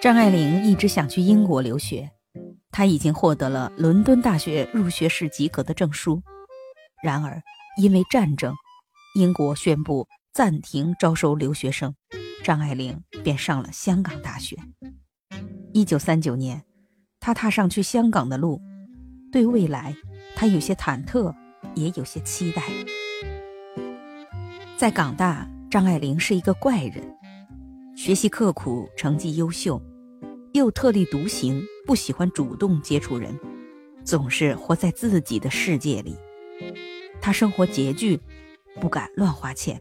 [0.00, 2.10] 张爱玲一直想去英国留学，
[2.72, 6.22] 他已经获得了伦敦大学入学试及格的证书。
[7.02, 7.42] 然而，
[7.76, 8.54] 因为战争，
[9.14, 11.94] 英国宣布暂停招收留学生，
[12.42, 14.56] 张爱玲便上了香港大学。
[15.72, 16.62] 一九三九年，
[17.20, 18.60] 她踏上去香港的路，
[19.30, 19.94] 对未来，
[20.34, 21.34] 她有些忐忑，
[21.74, 22.62] 也有些期待。
[24.78, 27.16] 在港大，张爱玲是一个怪人，
[27.96, 29.80] 学习刻苦，成绩优秀。
[30.52, 33.38] 又特立独行，不喜欢主动接触人，
[34.04, 36.16] 总是活在自己的世界里。
[37.20, 38.20] 他生活拮据，
[38.80, 39.80] 不敢乱花钱。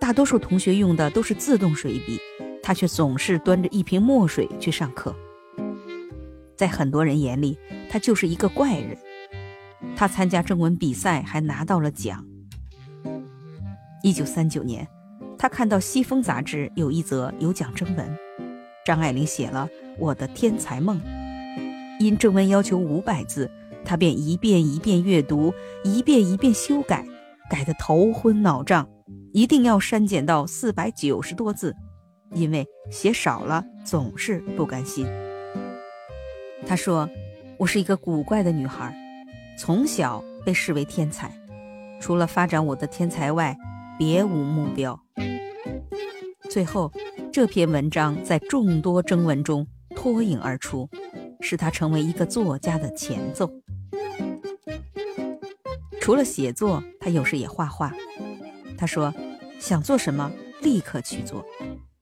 [0.00, 2.18] 大多数同学用的都是自动水笔，
[2.62, 5.14] 他却总是端着一瓶墨水去上课。
[6.56, 7.56] 在很多人眼里，
[7.88, 8.98] 他就是一个怪人。
[9.96, 12.24] 他参加征文比赛，还拿到了奖。
[14.02, 14.86] 一九三九年，
[15.38, 18.16] 他看到《西风》杂志有一则有奖征文，
[18.84, 19.68] 张爱玲写了。
[19.98, 21.00] 我的天才梦，
[22.00, 23.50] 因正文要求五百字，
[23.84, 25.52] 他便一遍一遍阅读，
[25.84, 27.06] 一遍一遍修改，
[27.50, 28.88] 改得头昏脑胀，
[29.32, 31.74] 一定要删减到四百九十多字，
[32.32, 35.06] 因为写少了总是不甘心。
[36.66, 37.08] 他说
[37.58, 38.94] ：“我是一个古怪的女孩，
[39.58, 41.30] 从小被视为天才，
[42.00, 43.56] 除了发展我的天才外，
[43.98, 44.98] 别无目标。”
[46.48, 46.92] 最后，
[47.32, 49.66] 这篇文章在众多征文中。
[50.02, 50.90] 脱颖而出，
[51.40, 53.48] 使他成为一个作家的前奏。
[56.00, 57.94] 除了写作，他有时也画画。
[58.76, 59.14] 他说
[59.62, 61.46] ：“想做什么，立刻去做，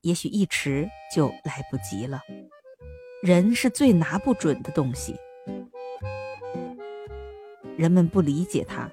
[0.00, 2.22] 也许一迟就来不及了。
[3.22, 5.14] 人是最拿不准的东西。
[7.76, 8.90] 人们不理解他，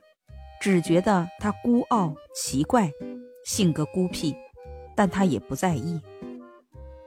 [0.60, 2.92] 只觉得他孤傲、奇怪，
[3.46, 4.36] 性格孤僻，
[4.98, 6.02] 但他也不在意。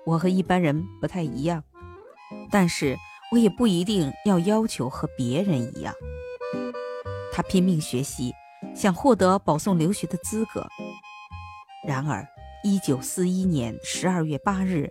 [0.07, 1.62] 我和一般人不太一样。”
[2.50, 2.96] 但是
[3.32, 5.94] 我也不一定要要求和别人一样。
[7.32, 8.32] 他拼命学习，
[8.74, 10.66] 想获得保送留学的资格。
[11.86, 12.26] 然而，
[12.64, 14.88] 一九四一年十二月八日，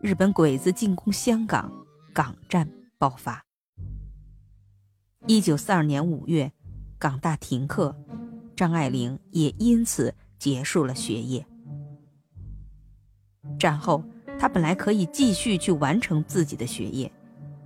[0.00, 1.72] 日本鬼子进攻香港，
[2.12, 3.44] 港战爆发。
[5.26, 6.52] 一九四二年五月，
[6.98, 7.96] 港大停课，
[8.54, 11.46] 张爱玲也因此结束了学业。
[13.58, 14.04] 战后。
[14.40, 17.12] 他本来可以继续去完成自己的学业，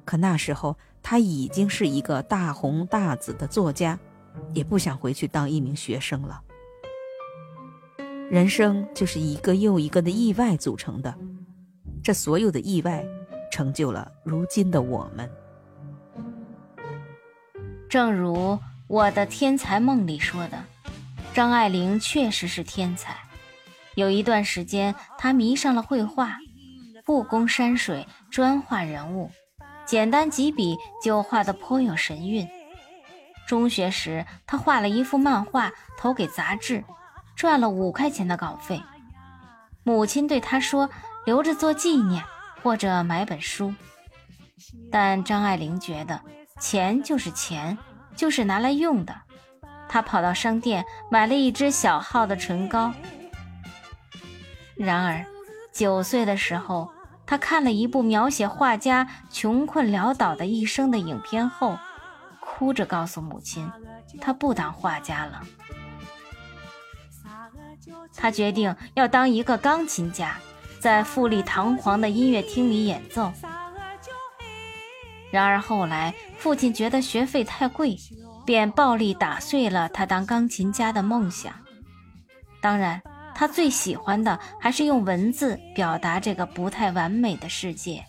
[0.04, 3.96] 可那时候他已经是一个大红大紫的作家，
[4.52, 6.42] 也不想回去当一名学生了。
[8.28, 11.14] 人生就是一个又一个的意外组成的，
[12.02, 13.06] 这所有的意外，
[13.52, 15.30] 成就了如今的我们。
[17.88, 18.34] 正如
[18.88, 20.58] 《我的天才梦》里说的，
[21.32, 23.16] 张爱玲确实是天才。
[23.94, 26.36] 有一段时间，她迷上了绘画。
[27.04, 29.30] 不攻山水，专画人物，
[29.84, 32.48] 简单几笔就画得颇有神韵。
[33.46, 36.82] 中学时，他画了一幅漫画，投给杂志，
[37.36, 38.82] 赚了五块钱的稿费。
[39.82, 40.88] 母亲对他说
[41.26, 42.24] ：“留着做纪念，
[42.62, 43.74] 或者买本书。”
[44.90, 46.18] 但张爱玲觉得
[46.58, 47.76] 钱就是钱，
[48.16, 49.14] 就是拿来用的。
[49.90, 52.94] 她跑到商店买了一支小号的唇膏。
[54.74, 55.22] 然而，
[55.70, 56.93] 九岁的时候。
[57.26, 61.78] 他看了一部描写画家穷困潦倒的一生的影片后，
[62.38, 63.70] 哭着告诉母亲，
[64.20, 65.42] 他不当画家了。
[68.14, 70.36] 他决定要当一个钢琴家，
[70.78, 73.32] 在富丽堂皇的音乐厅里演奏。
[75.30, 77.96] 然而后来，父亲觉得学费太贵，
[78.44, 81.52] 便暴力打碎了他当钢琴家的梦想。
[82.60, 83.02] 当然。
[83.34, 88.04] 他最喜欢的还是用文字表达这个不太完美的世界，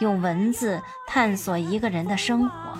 [0.00, 2.78] 用文字探索一个人的生活。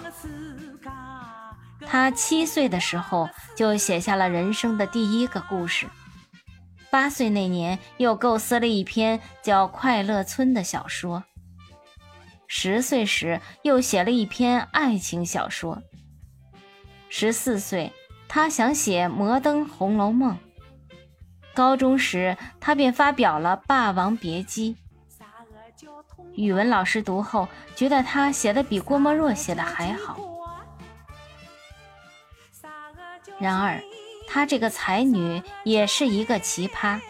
[1.87, 5.87] 他七岁的时候就写下了人生的第一个故事，
[6.91, 11.25] 八岁那年又构思了一篇叫《快乐村》的小说，
[12.47, 15.83] 十岁时又写了一篇爱情小说，
[17.09, 17.91] 十四岁
[18.29, 20.35] 他想写《摩登红楼梦》。
[21.55, 24.75] 高中时，他便发表了《霸王别姬》。
[26.35, 30.17] 语文老师读后觉得他写的比郭沫若写的还好。
[33.39, 33.83] 然而，
[34.29, 37.01] 她这个才女也是一个奇葩。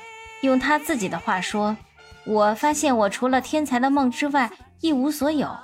[0.43, 1.77] 用她自己的话说
[2.25, 5.55] ：“我发现我除了天才的梦之外一无所有，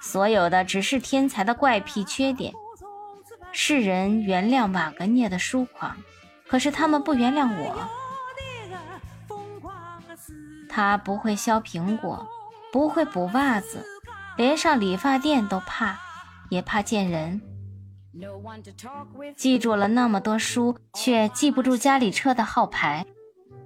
[0.00, 2.52] 所有的只是天才的怪癖缺点。”
[3.50, 5.96] 世人原谅瓦格涅的疏狂，
[6.46, 7.88] 可是他们不原谅我。
[10.70, 12.26] 他不会削苹果，
[12.72, 13.84] 不会补袜子，
[14.36, 15.98] 连上理发店都怕，
[16.48, 17.42] 也怕见人。
[19.36, 23.04] 记住了那么多书，却记不住家里车的号牌。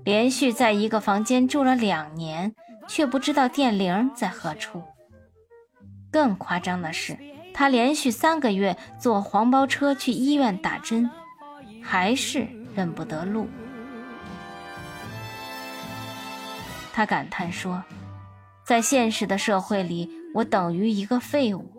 [0.04, 2.54] 连续在一个房间住了两年，
[2.86, 4.82] 却不知道电铃在何处。
[6.10, 7.16] 更夸张的是，
[7.54, 11.10] 他连续三个月坐黄包车去医院打针，
[11.82, 13.48] 还是认不得路。
[16.96, 17.82] 他感叹说
[18.64, 21.72] ：“在现实的社会里，我等于一个废物。”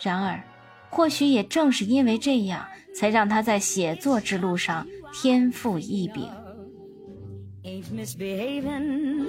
[0.00, 0.40] 然而，
[0.88, 2.64] 或许也正是因为这样，
[2.94, 6.30] 才让他在写作之路上天赋异禀。
[7.64, 9.26] ain't misbehaving,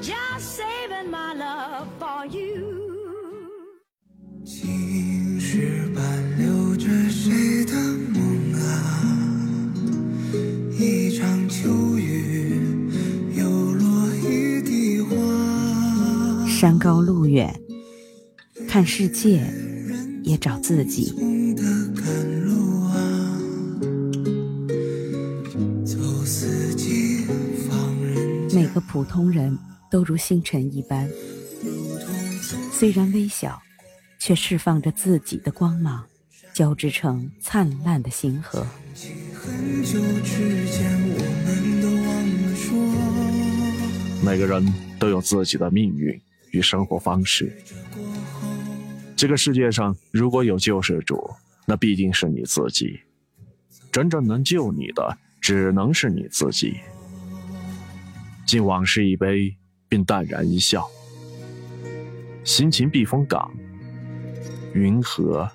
[0.00, 2.64] just saving my love for you.
[4.46, 6.02] 青石板
[6.38, 7.74] 留着谁的
[8.14, 8.64] 梦啊？
[10.78, 12.03] 一场秋雨，
[16.54, 17.52] 山高路远，
[18.68, 19.44] 看世界，
[20.22, 21.12] 也找自己。
[28.54, 29.58] 每个普通人
[29.90, 31.10] 都如星辰一般，
[32.72, 33.60] 虽然微小，
[34.20, 36.04] 却释放着自己的光芒，
[36.54, 38.64] 交织成灿烂的星河。
[44.24, 46.18] 每个人都有自己的命运
[46.54, 47.52] 与生活方式。
[49.16, 51.30] 这个世界上如果有救世主，
[51.66, 53.00] 那必定是你自己。
[53.90, 56.76] 真正能救你的，只能是你自己。
[58.46, 59.56] 敬往事一杯，
[59.88, 60.88] 并淡然一笑。
[62.44, 63.52] 心情避风港，
[64.74, 65.50] 云和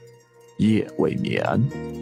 [0.58, 1.99] 夜未眠。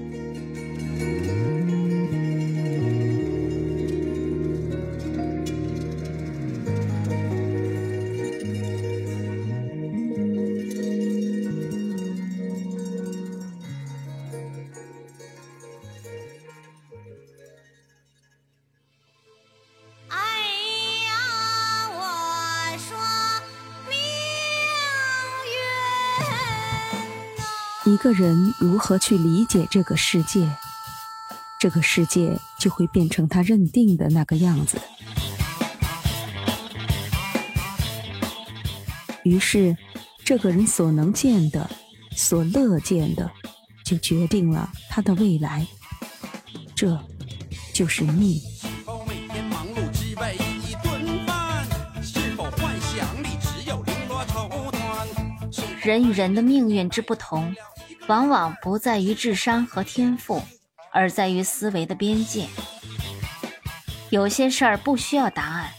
[28.08, 30.49] 个人如何去理解这个世界，
[31.60, 34.80] 这个世界就会变成他认定的那个样子。
[39.24, 39.76] 于是，
[40.24, 41.70] 这个人所能见的、
[42.16, 43.30] 所乐见的，
[43.84, 45.68] 就决定了他的未来。
[46.74, 46.97] 这，
[47.74, 48.41] 就是命。
[55.82, 57.53] 人与人的命运之不同。
[58.08, 60.41] 往往不在于智商和天赋，
[60.93, 62.47] 而在于思维的边界。
[64.10, 65.70] 有些事儿不需要答案，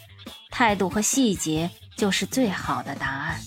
[0.51, 3.41] 态度和细节就是最好的答案。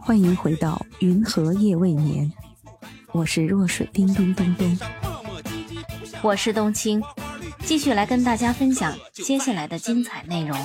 [0.00, 2.30] 欢迎回到《云和夜未眠》，
[3.12, 4.78] 我是若水叮咚咚咚，
[6.22, 7.00] 我是冬青，
[7.64, 10.58] 继续来跟大家分享接下来的精彩内容。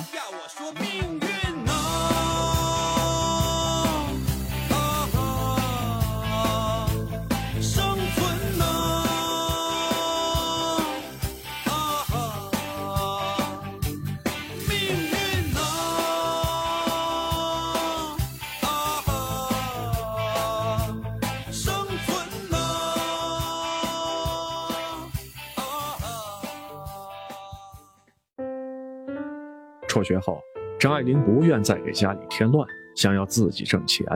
[29.96, 30.42] 辍学后，
[30.78, 34.06] 张爱玲不愿再给家里添乱，想要自己挣钱。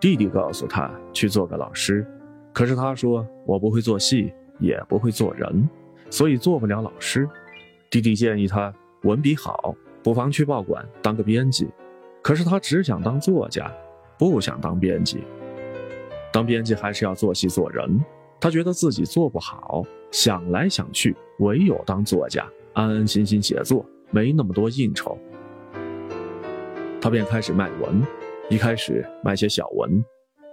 [0.00, 2.04] 弟弟告诉她去做个老师，
[2.52, 5.68] 可是她说：“我不会做戏，也不会做人，
[6.10, 7.28] 所以做不了老师。”
[7.88, 11.68] 弟弟建议她文笔好，不妨去报馆当个编辑。
[12.20, 13.72] 可是她只想当作家，
[14.18, 15.22] 不想当编辑。
[16.32, 18.04] 当编辑还是要做戏做人，
[18.40, 23.86] 她觉得自己做不好，想来想去，唯有当作家，安安心心写作。
[24.10, 25.18] 没那么多应酬，
[27.00, 28.02] 他便开始卖文。
[28.48, 30.04] 一开始卖些小文，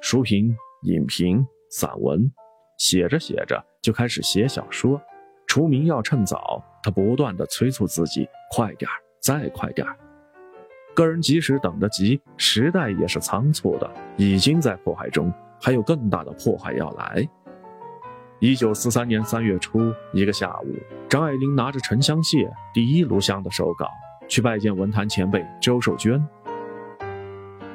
[0.01, 2.19] 书评、影评、散文，
[2.79, 4.99] 写着写着就开始写小说。
[5.45, 8.89] 出名要趁早，他不断的催促自己快点
[9.21, 9.85] 再快点
[10.95, 13.87] 个人即使等得急，时代也是仓促的，
[14.17, 15.31] 已经在破坏中，
[15.61, 17.29] 还有更大的破坏要来。
[18.43, 19.79] 一九四三年三月初
[20.11, 20.75] 一个下午，
[21.07, 22.39] 张爱玲拿着《沉香屑》
[22.73, 23.87] 第一炉香的手稿
[24.27, 26.21] 去拜见文坛前辈周寿娟。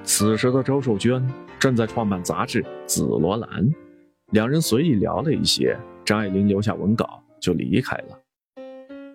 [0.05, 1.27] 此时的周寿娟
[1.59, 3.49] 正在创办杂志《紫罗兰》，
[4.33, 8.19] 两人随意聊了一些，张爱玲留下文稿就离开了。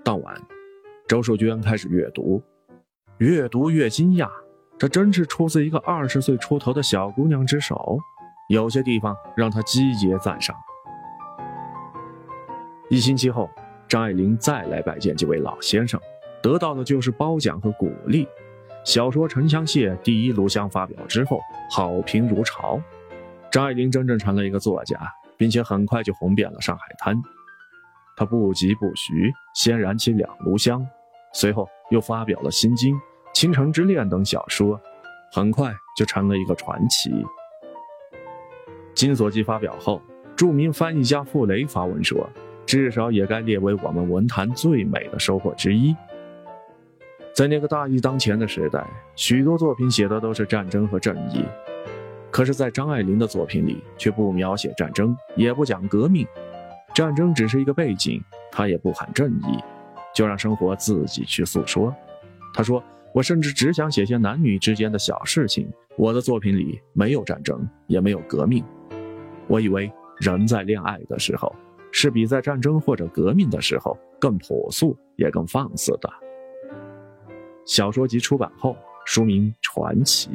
[0.04, 0.36] 当晚，
[1.08, 2.42] 周寿娟开始阅读，
[3.20, 4.28] 越读越惊讶，
[4.80, 8.00] 这真是出自一个二十岁出头的小姑娘之手，
[8.50, 10.56] 有些地方让她击节赞赏。
[12.94, 13.50] 一星期后，
[13.88, 16.00] 张爱玲再来拜见几位老先生，
[16.44, 18.28] 得到的就是褒奖和鼓励。
[18.86, 21.40] 小说《沉香屑》第一炉香发表之后，
[21.72, 22.80] 好评如潮，
[23.52, 24.96] 张爱玲真正成了一个作家，
[25.38, 27.20] 并且很快就红遍了上海滩。
[28.16, 30.88] 她不疾不徐，先燃起两炉香，
[31.34, 32.94] 随后又发表了《心经》
[33.34, 34.80] 《倾城之恋》等小说，
[35.32, 37.10] 很快就成了一个传奇。
[38.94, 40.00] 《金锁记》发表后，
[40.36, 42.30] 著名翻译家傅雷发文说
[42.66, 45.96] ：“至少也该列为我们文坛最美的收获之一。”
[47.34, 48.86] 在那个大义当前的时代，
[49.16, 51.44] 许多作品写的都是战争和正义，
[52.30, 56.28] 可是，在张爱玲的作品里却不描写战争，也不讲革命，
[56.94, 59.58] 战争只是一个背景，她也不喊正义，
[60.14, 61.92] 就让生活自己去诉说。
[62.54, 62.84] 她说
[63.16, 68.64] ：“我甚至只想写些男女之间的小事情，我的作品里没有战争，也没有革命。
[69.48, 71.52] 我以为人在恋爱的时候，
[71.94, 76.10] 是比在战争或者革命的时候更朴素，也更放肆的。”
[77.66, 78.76] 小说集出版后，
[79.06, 80.30] 书名《传奇》。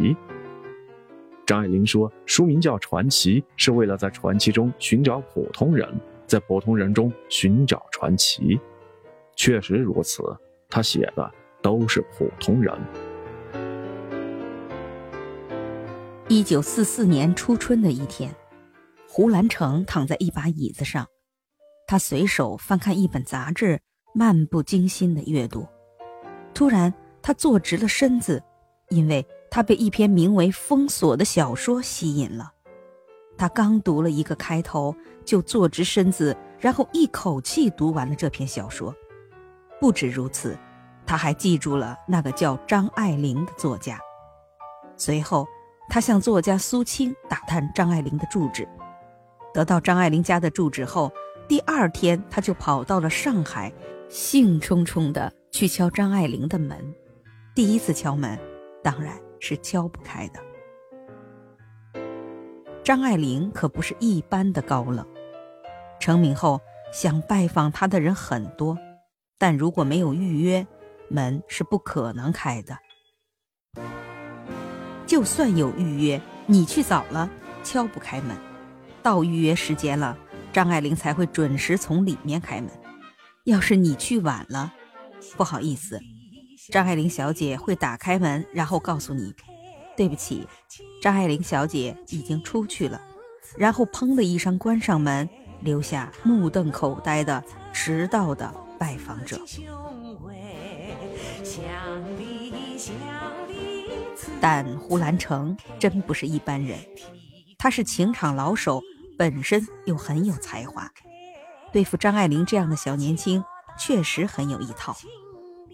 [1.44, 5.86] 张爱玲说，书名叫《传奇》，是为了在传奇中寻找普通人，
[6.26, 8.58] 在普通人中寻找传奇。
[9.34, 10.22] 确实如此，
[10.68, 11.30] 她写的
[11.60, 12.74] 都是普通人。
[16.28, 18.34] 一九四四年初春的一天，
[19.08, 21.06] 胡兰成躺在一把椅子上，
[21.88, 23.80] 他随手翻看一本杂志，
[24.14, 25.66] 漫不经心的阅读，
[26.54, 26.94] 突然。
[27.20, 28.42] 他坐直了身子，
[28.88, 32.52] 因为他被一篇名为《封锁》的小说吸引了。
[33.36, 34.94] 他刚读了一个开头，
[35.26, 38.94] 就坐直身子，然后一口气读完了这篇小说。
[39.78, 40.56] 不止如此，
[41.04, 43.98] 他还记住了那个叫张爱玲的作家。
[44.96, 45.46] 随后，
[45.90, 48.66] 他向作家苏青打探张爱玲的住址。
[49.52, 51.12] 得到张爱玲家的住址后，
[51.48, 53.72] 第二天他就跑到了上海，
[54.10, 56.94] 兴冲冲地去敲张爱玲的门。
[57.54, 58.38] 第一次敲门，
[58.84, 60.40] 当然是敲不开的。
[62.84, 65.06] 张爱玲可不是一般的高冷，
[65.98, 66.60] 成名后
[66.92, 68.76] 想拜访她的人很多，
[69.38, 70.66] 但如果没有预约，
[71.08, 72.76] 门是不可能开的。
[75.06, 77.30] 就算有预约，你去早了，
[77.64, 78.36] 敲不开门；
[79.02, 80.16] 到预约时间了，
[80.52, 82.70] 张爱玲才会准时从里面开门。
[83.44, 84.72] 要是你去晚了，
[85.36, 86.00] 不好意思。
[86.70, 89.32] 张爱玲小姐会打开门，然后告诉你
[89.96, 90.46] ：“对不起，
[91.00, 93.00] 张爱玲小姐已经出去了。”
[93.56, 95.28] 然后砰的一声关上门，
[95.60, 97.42] 留下目瞪口呆的
[97.72, 99.40] 迟到的拜访者。
[104.40, 106.78] 但胡兰成真不是一般人，
[107.56, 108.82] 他是情场老手，
[109.18, 110.88] 本身又很有才华，
[111.72, 113.42] 对付张爱玲这样的小年轻，
[113.76, 114.96] 确实很有一套。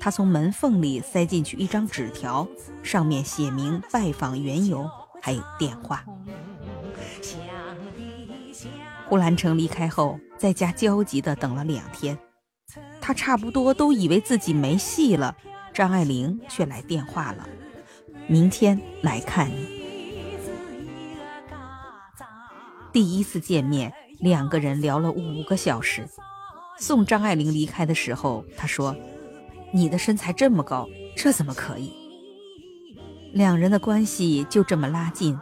[0.00, 2.48] 他从门缝里塞进去一张纸条，
[2.82, 4.90] 上面写明拜访缘由，
[5.20, 6.02] 还有电话。
[9.06, 12.18] 呼兰成离开后，在家焦急地等了两天，
[12.98, 15.36] 他差不多都以为自己没戏了。
[15.74, 17.46] 张爱玲却来电话了，
[18.26, 19.73] 明天来看你。
[22.94, 26.08] 第一次见面，两个人聊了五个小时。
[26.78, 28.96] 送张爱玲离开的时候，他说。
[29.72, 31.92] 你的身材这么高，这怎么可以？
[33.32, 35.36] 两人的关系就这么拉近，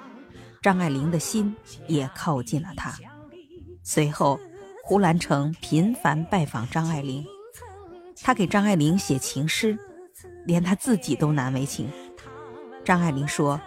[0.62, 1.55] 张爱玲的心
[1.86, 2.94] 也靠近了他。
[3.82, 4.40] 随后，
[4.82, 7.26] 胡兰成频繁拜访张爱玲，
[8.22, 9.78] 他给张爱玲写情诗，
[10.46, 11.90] 连他自己都难为情。
[12.82, 13.61] 张爱玲说：“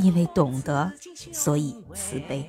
[0.00, 0.90] 因为懂得，
[1.30, 2.48] 所以慈悲。”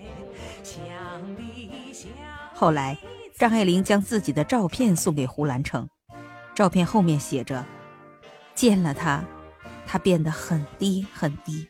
[2.62, 2.96] 后来，
[3.40, 5.90] 张爱玲将自己的照片送给胡兰成。
[6.54, 7.66] 照片后面写着
[8.54, 9.26] ：“见了他，
[9.88, 11.68] 他变得很低很低，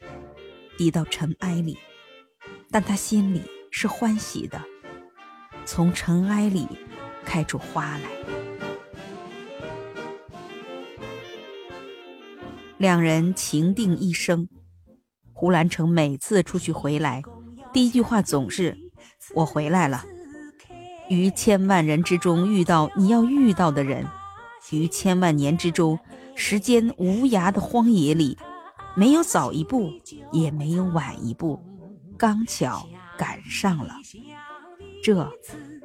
[0.78, 1.78] 低到尘埃里，
[2.70, 4.62] 但他心里是欢喜的，
[5.64, 6.68] 从尘埃里
[7.24, 8.10] 开出花来。”
[12.78, 14.50] 两人情定一生。
[15.32, 17.24] 胡兰成每次出去回来，
[17.72, 18.78] 第一句话总是
[19.34, 20.04] ：“我回来了。”
[21.12, 24.08] 于千万人之中遇到你要遇到的人。
[24.72, 26.00] 于千万年之中，
[26.36, 28.38] 时间无涯的荒野里，
[28.96, 29.92] 没有早一步，
[30.32, 31.62] 也没有晚一步，
[32.18, 32.88] 刚巧
[33.18, 33.94] 赶上了。
[35.04, 35.30] 这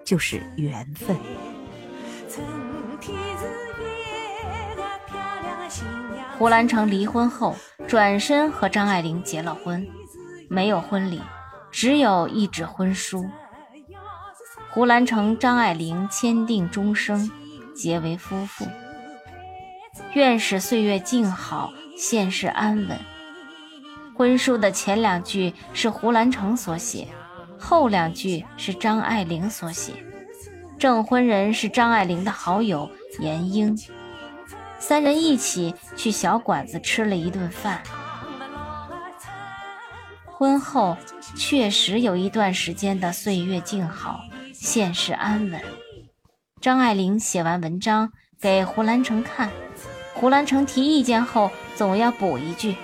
[0.05, 1.17] 就是缘分。
[6.39, 7.57] 胡兰成离婚后，
[7.89, 9.85] 转身和张爱玲结了婚，
[10.49, 11.21] 没有婚礼，
[11.73, 13.29] 只有一纸婚书。
[14.77, 17.31] 胡兰成、张爱玲签订终生，
[17.75, 18.67] 结为夫妇。
[20.13, 22.99] 愿使岁月静好，现世安稳。
[24.15, 27.09] 婚书的前两句是胡兰成所写，
[27.59, 29.95] 后两句是张爱玲所写。
[30.79, 33.75] 证婚人是张爱玲的好友严英。
[34.79, 37.81] 三人一起去小馆子吃了一顿饭。
[40.27, 40.99] 婚后
[41.35, 44.21] 确实有一段时间的岁月静好，
[44.67, 45.63] 现世安稳。
[46.61, 48.11] 张爱玲写完文章
[48.41, 49.49] 给胡兰成看，
[50.13, 52.75] 胡兰成提意见后总要补一句：“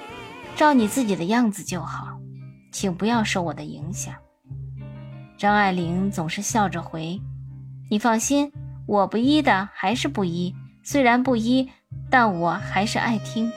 [0.55, 2.21] 照你自己的样子就好，
[2.71, 4.15] 请不要受我的影响。”
[5.37, 7.21] 张爱玲总是笑着回
[7.91, 8.53] ：“你放心，
[8.87, 10.55] 我不依的还是不依，
[10.85, 11.69] 虽然不依。”
[12.09, 13.51] 但我还是爱听。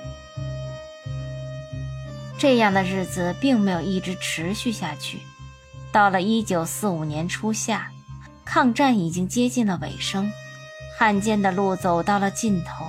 [2.39, 5.19] 这样的日子并没有一直持续下去。
[5.91, 7.91] 到了一九四五年初夏，
[8.45, 10.31] 抗战已经接近了尾声，
[10.97, 12.85] 汉奸的路走到了尽头。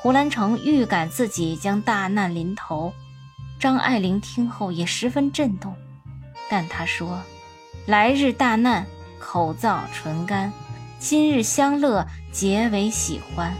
[0.00, 2.92] 胡兰成预感自己将大难临头，
[3.60, 5.76] 张爱玲听后也十分震动，
[6.50, 7.20] 但她说
[7.86, 8.84] ：“来日大难，
[9.20, 10.50] 口燥唇干；
[10.98, 13.54] 今日相乐，结为喜欢。”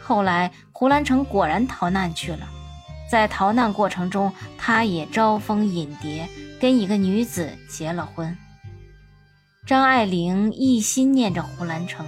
[0.00, 2.48] 后来，胡兰成果然逃难去了。
[3.10, 6.28] 在逃难过程中，他也招蜂引蝶，
[6.60, 8.36] 跟一个女子结了婚。
[9.66, 12.06] 张爱玲一心念着胡兰成，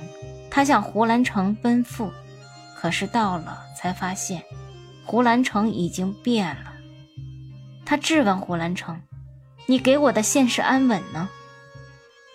[0.50, 2.12] 她向胡兰成奔赴，
[2.76, 4.42] 可是到了才发现，
[5.04, 6.72] 胡兰成已经变了。
[7.84, 9.00] 她质问胡兰成
[9.66, 11.28] ：“你给我的现世安稳呢？”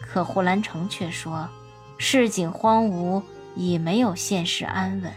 [0.01, 1.49] 可胡兰成却说
[1.97, 3.23] ：“市井荒芜，
[3.55, 5.13] 已没有现世安稳。”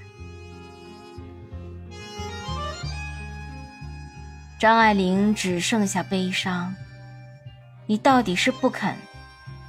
[4.59, 6.75] 张爱玲只剩下悲伤。
[7.87, 8.97] 你到底是不肯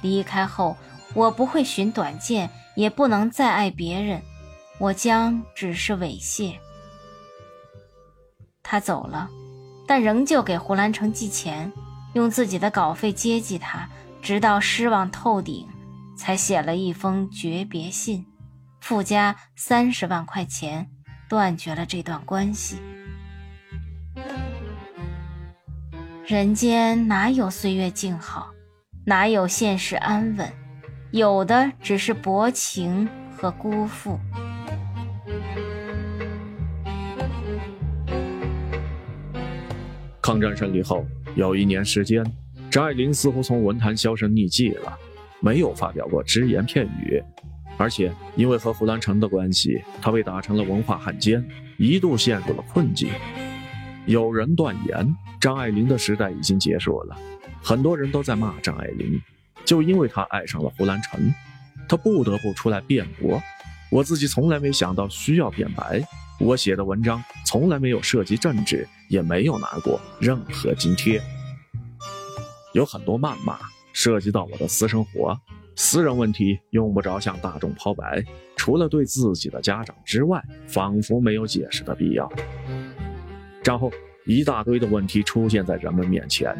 [0.02, 0.76] 离开后，
[1.14, 4.22] 我不会寻短见，也不能再爱别人，
[4.78, 6.54] 我将只是猥亵。
[8.62, 9.28] 他走了，
[9.86, 11.72] 但仍旧给胡兰成寄钱，
[12.14, 13.88] 用自己的稿费接济他，
[14.20, 15.66] 直到失望透顶，
[16.16, 18.26] 才写了一封诀别信，
[18.80, 20.90] 附加三十万块钱，
[21.28, 22.78] 断绝了这段关系。
[26.28, 28.50] 人间哪有岁月静好，
[29.06, 30.46] 哪有现实安稳？
[31.10, 34.20] 有的只是薄情和辜负。
[40.20, 41.02] 抗战胜利后，
[41.34, 42.22] 有一年时间，
[42.70, 44.98] 张爱玲似乎从文坛销声匿迹了，
[45.40, 47.24] 没有发表过只言片语。
[47.78, 51.42] 而且因为和胡兰成的关系，她被打成了文化汉奸，
[51.78, 53.08] 一度陷入了困境。
[54.08, 55.16] 有人断言。
[55.38, 57.16] 张爱玲的时代已经结束了，
[57.62, 59.20] 很多人都在骂张爱玲，
[59.64, 61.32] 就因为她爱上了胡兰成，
[61.88, 63.40] 她不得不出来辩驳。
[63.90, 66.02] 我自己从来没想到需要辩白，
[66.40, 71.22] 我写的文章从来没有涉及政治，也没有拿过任何津贴。
[72.72, 73.58] 有很多谩骂
[73.92, 75.38] 涉及到我的私生活、
[75.76, 78.24] 私人问题，用不着向大众抛白，
[78.56, 82.30] 除了对自己的家长之外，仿佛没有解释的必要。
[83.62, 83.92] 战后。
[84.26, 86.54] 一大堆的问题出现在人们面前，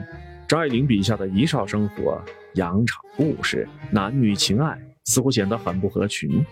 [0.49, 2.19] 张爱玲笔下的遗少生活、
[2.55, 6.43] 羊场故事、男女情爱，似乎显得很不合群。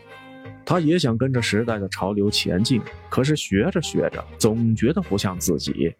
[0.62, 5.90] 她也想跟着时代的潮流前进，可是学着学着，总觉得不像自己。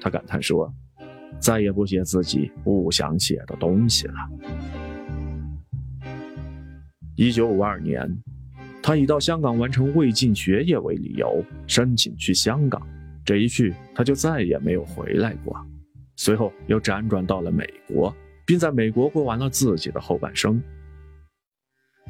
[0.00, 0.68] 她感叹说
[1.38, 4.14] ：“再也不写自己不想写的东西了。”
[7.14, 8.20] 一九五二年，
[8.82, 12.84] 她以到香港完成未尽学业为理由，申请去香港。
[13.26, 15.54] 这一去，他就再也没有回来过。
[16.14, 18.14] 随后又辗转到了美国，
[18.46, 20.62] 并在美国过完了自己的后半生。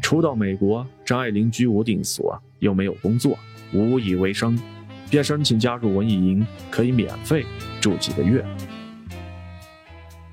[0.02, 3.38] 初到美国，张爱玲居无定所，又没有工作，
[3.72, 4.60] 无以为生，
[5.08, 7.46] 便申请加入文艺营，可以免费
[7.80, 8.44] 住几个月。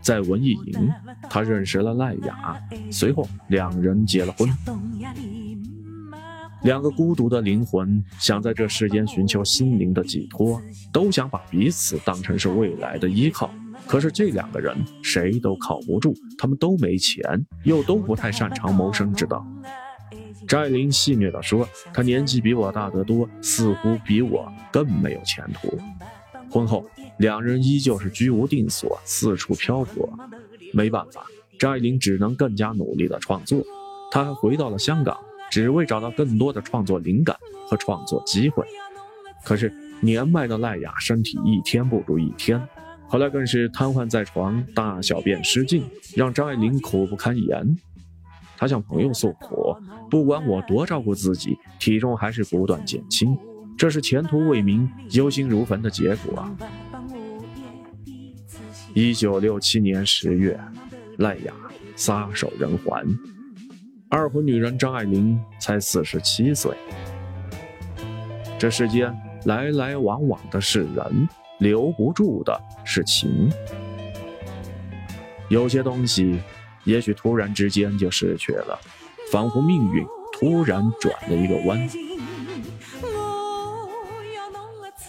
[0.01, 0.91] 在文艺营，
[1.29, 2.61] 她认识了赖雅，
[2.91, 4.49] 随后两人结了婚。
[6.63, 10.61] 两个孤独的灵魂想在这世间寻求心灵的寄托，
[10.91, 13.49] 都想把彼此当成是未来的依靠。
[13.85, 17.21] 可是这两个人谁都靠不住，他们都没钱，
[17.63, 19.45] 又都不太擅长谋生之道。
[20.47, 25.77] 张爱玲戏谑地说：“他年纪比我大得多，似乎比我更没有前途。”
[26.49, 26.85] 婚后，
[27.17, 30.09] 两人依旧是居无定所，四处漂泊。
[30.71, 31.25] 没办法，
[31.59, 33.61] 张爱玲只能更加努力地创作。
[34.11, 35.17] 她还回到了香港，
[35.53, 37.37] 只为找到更多的创作灵感
[37.67, 38.65] 和创作机会。
[39.45, 42.59] 可是年迈的赖雅身体一天不如一天，
[43.07, 45.83] 后来更是瘫痪在床，大小便失禁，
[46.15, 47.77] 让张爱玲苦不堪言。
[48.57, 49.75] 她向朋友诉苦
[50.09, 53.37] ：“不管我多照顾自己，体重还是不断减轻，
[53.77, 56.49] 这是前途未明、忧心如焚的结果。”
[58.95, 60.59] 一九六七年十月，
[61.19, 61.53] 赖雅
[61.95, 63.05] 撒手人寰，
[64.15, 66.71] 二婚女人张爱玲才四十七岁。
[68.59, 69.11] 这世间
[69.45, 73.51] 来来往往的是人，留不住的是情。
[75.49, 76.39] 有些东西。
[76.85, 78.77] 也许突然之间就失去了，
[79.31, 81.89] 仿佛命运突然转了一个弯。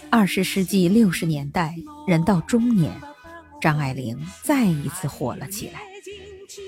[0.09, 1.75] 二十世纪六十年代，
[2.07, 2.93] 人到中年，
[3.59, 5.81] 张爱玲再一次火了起来。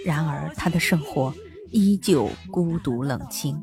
[0.05, 1.33] 然而，她的生活
[1.71, 3.61] 依旧孤独冷清，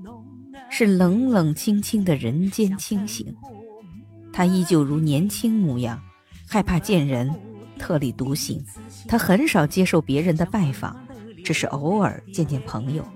[0.71, 3.35] 是冷冷清清的人间清醒。
[4.33, 6.01] 他依旧如年轻模样，
[6.47, 7.33] 害怕见人，
[7.79, 8.65] 特立独行。
[9.07, 10.97] 他很少接受别人的拜访。
[11.45, 13.07] 只是偶尔见见朋友，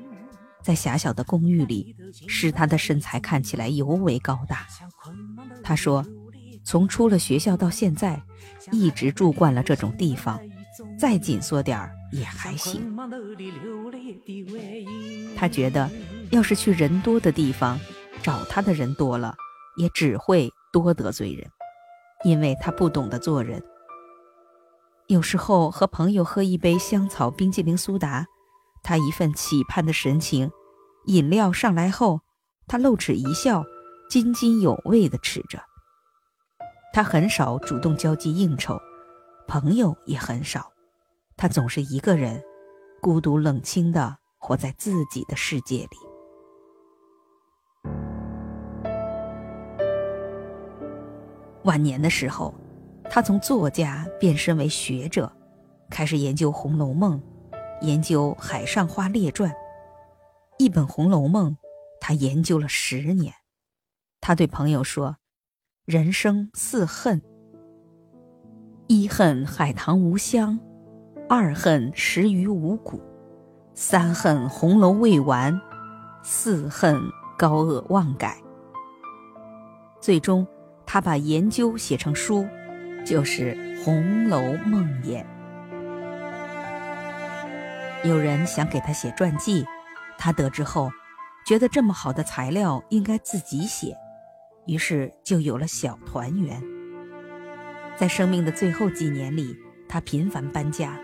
[0.63, 4.67] 在狭小的公寓里，使他的身材看起来尤为高大。
[5.65, 6.05] 他说
[6.63, 8.23] ：“从出了学校到现在，
[8.71, 10.39] 一直住惯了这种地方，
[10.99, 12.95] 再紧缩点儿也还行。”
[15.37, 15.91] 他觉得，
[16.31, 17.79] 要是去人多的地方，
[18.23, 19.35] 找他的人多了，
[19.77, 21.51] 也只会多得罪人，
[22.25, 23.63] 因为他不懂得做人。
[25.07, 28.27] 有时候和朋友喝一杯香草冰激凌苏打，
[28.83, 30.51] 他一份期盼的神情；
[31.07, 32.21] 饮料上来后，
[32.67, 33.65] 他露齿一笑，
[34.11, 35.63] 津津有味地吃着。
[36.93, 38.79] 他很少主动交际应酬，
[39.47, 40.71] 朋友也很少，
[41.39, 42.43] 他总是一个人，
[43.01, 45.97] 孤独冷清的活在自己的世界里。
[51.65, 52.55] 晚年的时候。
[53.11, 55.33] 他从作家变身为学者，
[55.89, 57.19] 开始研究《红楼梦》，
[57.87, 59.51] 研究《海上花列传》。
[60.59, 61.53] 一本《红楼梦》，
[62.03, 63.33] 他研究了十年。
[64.21, 65.17] 他对朋友说
[65.87, 67.23] ：“人生四恨：
[68.89, 70.61] 一恨海棠无香，
[71.29, 73.01] 二恨食于无骨，
[73.75, 75.61] 三恨红楼未完，
[76.23, 77.01] 四恨
[77.37, 78.37] 高鹗忘改。”
[80.01, 80.47] 最终，
[80.87, 82.47] 他把研究写成书。
[83.07, 83.55] 就是
[83.85, 85.25] 《红楼梦》魇。
[88.05, 89.65] 有人想给他写传记，
[90.19, 90.91] 他得知后，
[91.47, 93.97] 觉得这么好的材料应该自己写，
[94.67, 96.61] 于是就有了《小团圆》。
[97.97, 99.57] 在生命的最后几年里，
[99.89, 100.99] 他频繁搬家，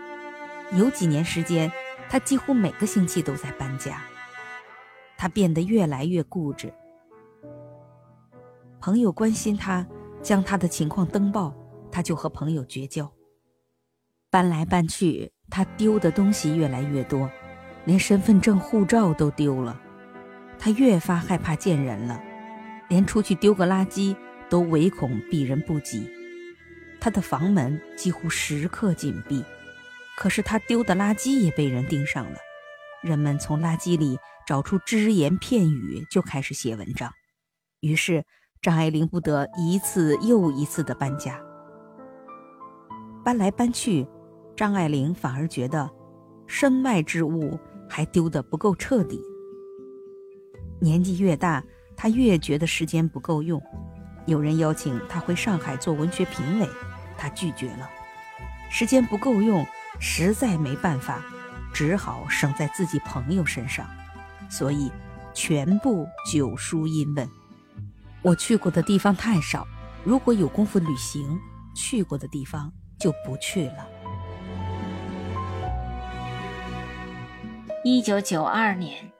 [0.73, 1.71] 有几年时间，
[2.09, 4.01] 他几乎每个星期都在搬家。
[5.17, 6.73] 他变得越来越固执。
[8.79, 9.85] 朋友关心他，
[10.21, 11.55] 将他的情况登报。
[11.91, 13.09] 他就和朋友绝交，
[14.29, 17.29] 搬来搬去，他丢的东西越来越多，
[17.85, 19.79] 连身份证、护照都丢了。
[20.59, 22.21] 他越发害怕见人了，
[22.89, 24.13] 连出去丢个垃圾
[24.49, 26.11] 都唯恐避人不及。
[26.99, 29.41] 他的房门几乎时刻紧闭，
[30.17, 32.37] 可是他丢的垃圾也被人盯上了。
[33.03, 37.11] 人们从垃圾里找出只言片语，就开始写文章。
[37.81, 38.23] 于是
[38.61, 41.39] 张爱玲不得一次又一次的搬家。
[43.23, 44.07] 搬来搬去，
[44.55, 45.89] 张爱玲反而觉得
[46.47, 47.59] 身外之物
[47.89, 49.21] 还丢得不够彻底。
[50.79, 51.63] 年纪越大，
[51.95, 53.61] 她越觉得时间不够用。
[54.25, 56.67] 有人邀请她回上海做文学评委，
[57.17, 57.89] 她拒绝了。
[58.71, 59.65] 时间不够用，
[59.99, 61.21] 实在没办法，
[61.73, 63.87] 只好省在自己朋友身上，
[64.49, 64.91] 所以
[65.33, 67.29] 全部九书英文。
[68.21, 69.67] 我去过的地方太少，
[70.03, 71.39] 如果有功夫旅行，
[71.75, 72.71] 去过的地方。
[72.97, 73.85] 就不去了。
[77.83, 79.11] 一九九二年，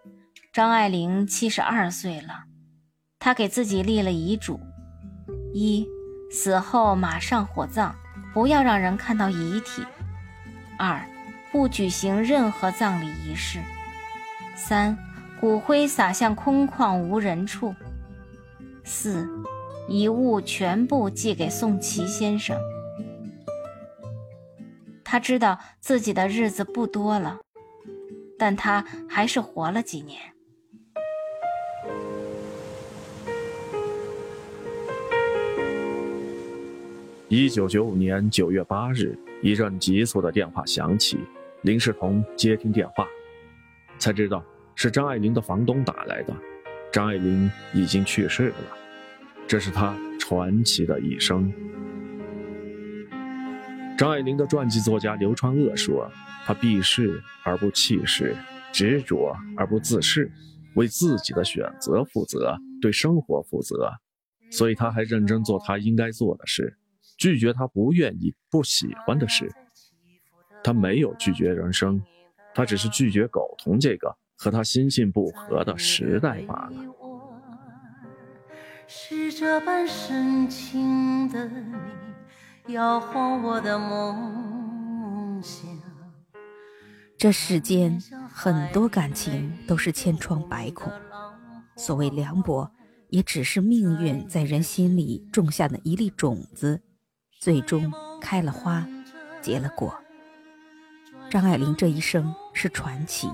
[0.53, 2.45] 张爱玲七十二岁了，
[3.19, 4.61] 她给自己立了遗嘱：
[5.53, 5.85] 一、
[6.31, 7.93] 死后马上火葬，
[8.33, 9.83] 不要让人看到遗体；
[10.77, 11.01] 二
[11.51, 13.59] 不举行任何葬礼仪式。
[14.55, 14.97] 三
[15.39, 17.73] 骨灰撒向空旷无人处。
[18.83, 19.27] 四
[19.87, 22.57] 遗物全部寄给宋琦先生。
[25.03, 27.39] 他知道自己的日子不多了
[28.37, 30.19] 但他还是活了几年。
[37.27, 41.19] 一九九五年九月八日一阵急促的电话响起，
[41.61, 43.07] 林世同接听电话，
[43.99, 44.43] 才知道
[44.73, 46.35] 是张爱玲的房东打来的。
[46.91, 48.55] 张爱玲已经去世了，
[49.47, 51.53] 这是她传奇的一生。
[53.95, 56.09] 张爱玲的传记作家刘川鄂说
[56.43, 58.35] ：“她避世而不弃世，
[58.73, 60.27] 执着而不自恃，
[60.73, 63.91] 为自己的选择负责，对生活负责，
[64.49, 66.75] 所以她还认真做她应该做的事。”
[67.17, 69.51] 拒绝他不愿意、不喜欢的事，
[70.63, 72.01] 他没有拒绝人生，
[72.53, 76.93] 他只是拒绝苟同这个和他心性不合的时代罢了。
[78.87, 85.67] 是这般深情的你，摇晃我的梦想。
[87.17, 87.99] 这世间
[88.29, 90.91] 很多感情都是千疮百孔，
[91.77, 92.69] 所谓凉薄，
[93.09, 96.81] 也只是命运在人心里种下的一粒种子。
[97.45, 98.83] 最终开了花，
[99.39, 99.95] 结了果。
[101.29, 103.29] 张爱玲这一生是传奇，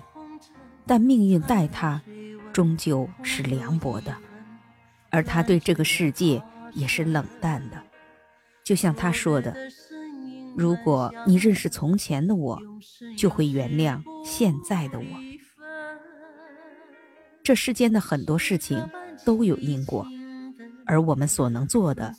[0.85, 2.01] 但命运待她，
[2.51, 4.13] 终究是凉薄的，
[5.11, 6.43] 而她对这个世界
[6.73, 7.81] 也是冷淡的。
[8.65, 9.55] 就像她说的
[10.57, 12.61] ：“如果你认识从前的我，
[13.17, 15.05] 就会原谅现在的我。”
[17.41, 18.85] 这世间的很多事情
[19.23, 20.05] 都有因果，
[20.85, 22.13] 而我们所能做的，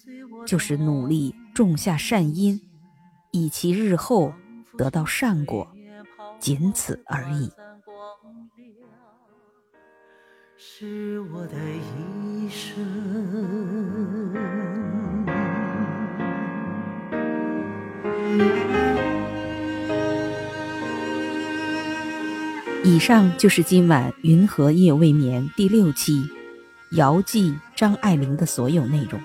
[0.47, 1.34] 就是努力。
[1.55, 2.59] 种下善因，
[3.30, 4.32] 以其日后
[4.78, 5.70] 得到善果，
[6.40, 7.51] 仅此而已。
[10.57, 12.82] 是我的一生。
[22.82, 26.26] 以上就是今晚《云和夜未眠》第六期
[26.93, 29.20] 遥记张爱玲的所有内容。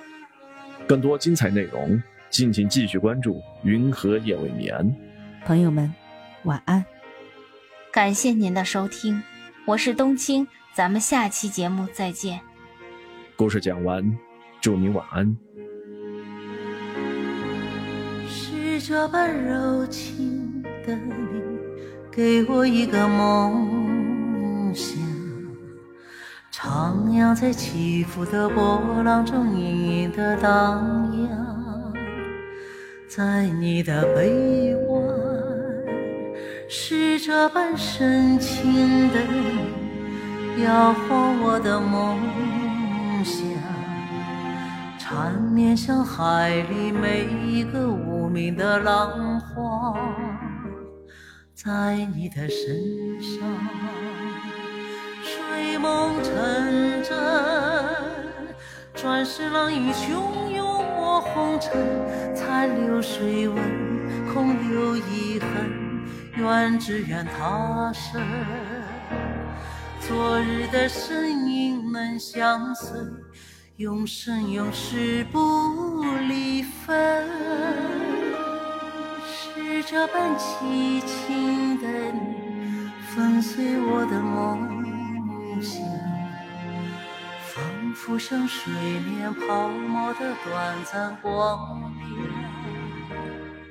[0.87, 2.01] 更多精彩内容。
[2.29, 4.75] 敬请继续关注《云和夜未眠》，
[5.45, 5.93] 朋友们，
[6.43, 6.83] 晚安。
[7.91, 9.23] 感谢您的收听，
[9.65, 12.41] 我是冬青，咱们下期节目再见。
[13.37, 14.17] 故事讲完，
[14.59, 15.37] 祝您晚安。
[18.27, 21.13] 是这般柔情的你，
[22.11, 23.76] 给我一个梦想，
[26.59, 31.93] 徜徉在起伏的波浪中，隐隐的荡漾。
[33.07, 35.05] 在你的臂弯，
[36.67, 39.19] 是这般深情的，
[40.63, 42.17] 摇晃我的梦
[43.23, 43.45] 想，
[44.97, 49.93] 缠绵像海里每一个无名的浪花，
[51.53, 53.47] 在你的身上，
[55.57, 56.33] 美梦成
[57.01, 57.17] 真，
[58.93, 60.67] 转世浪影汹涌。
[61.33, 61.71] 红尘
[62.35, 63.57] 残留水纹，
[64.31, 66.05] 空留遗恨，
[66.37, 68.21] 愿只愿他生。
[69.99, 72.99] 昨日的身影能相随，
[73.77, 77.27] 永生永世不离分。
[79.25, 84.76] 是这般凄情的你，粉碎我的梦
[87.41, 93.19] 仿佛像水面泡沫的短暂光亮，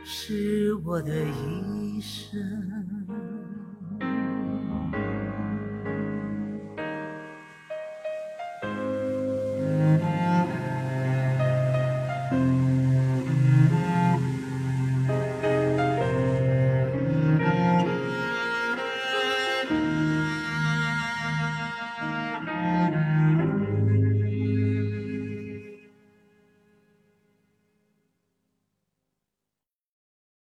[0.04, 2.65] 是我的一生。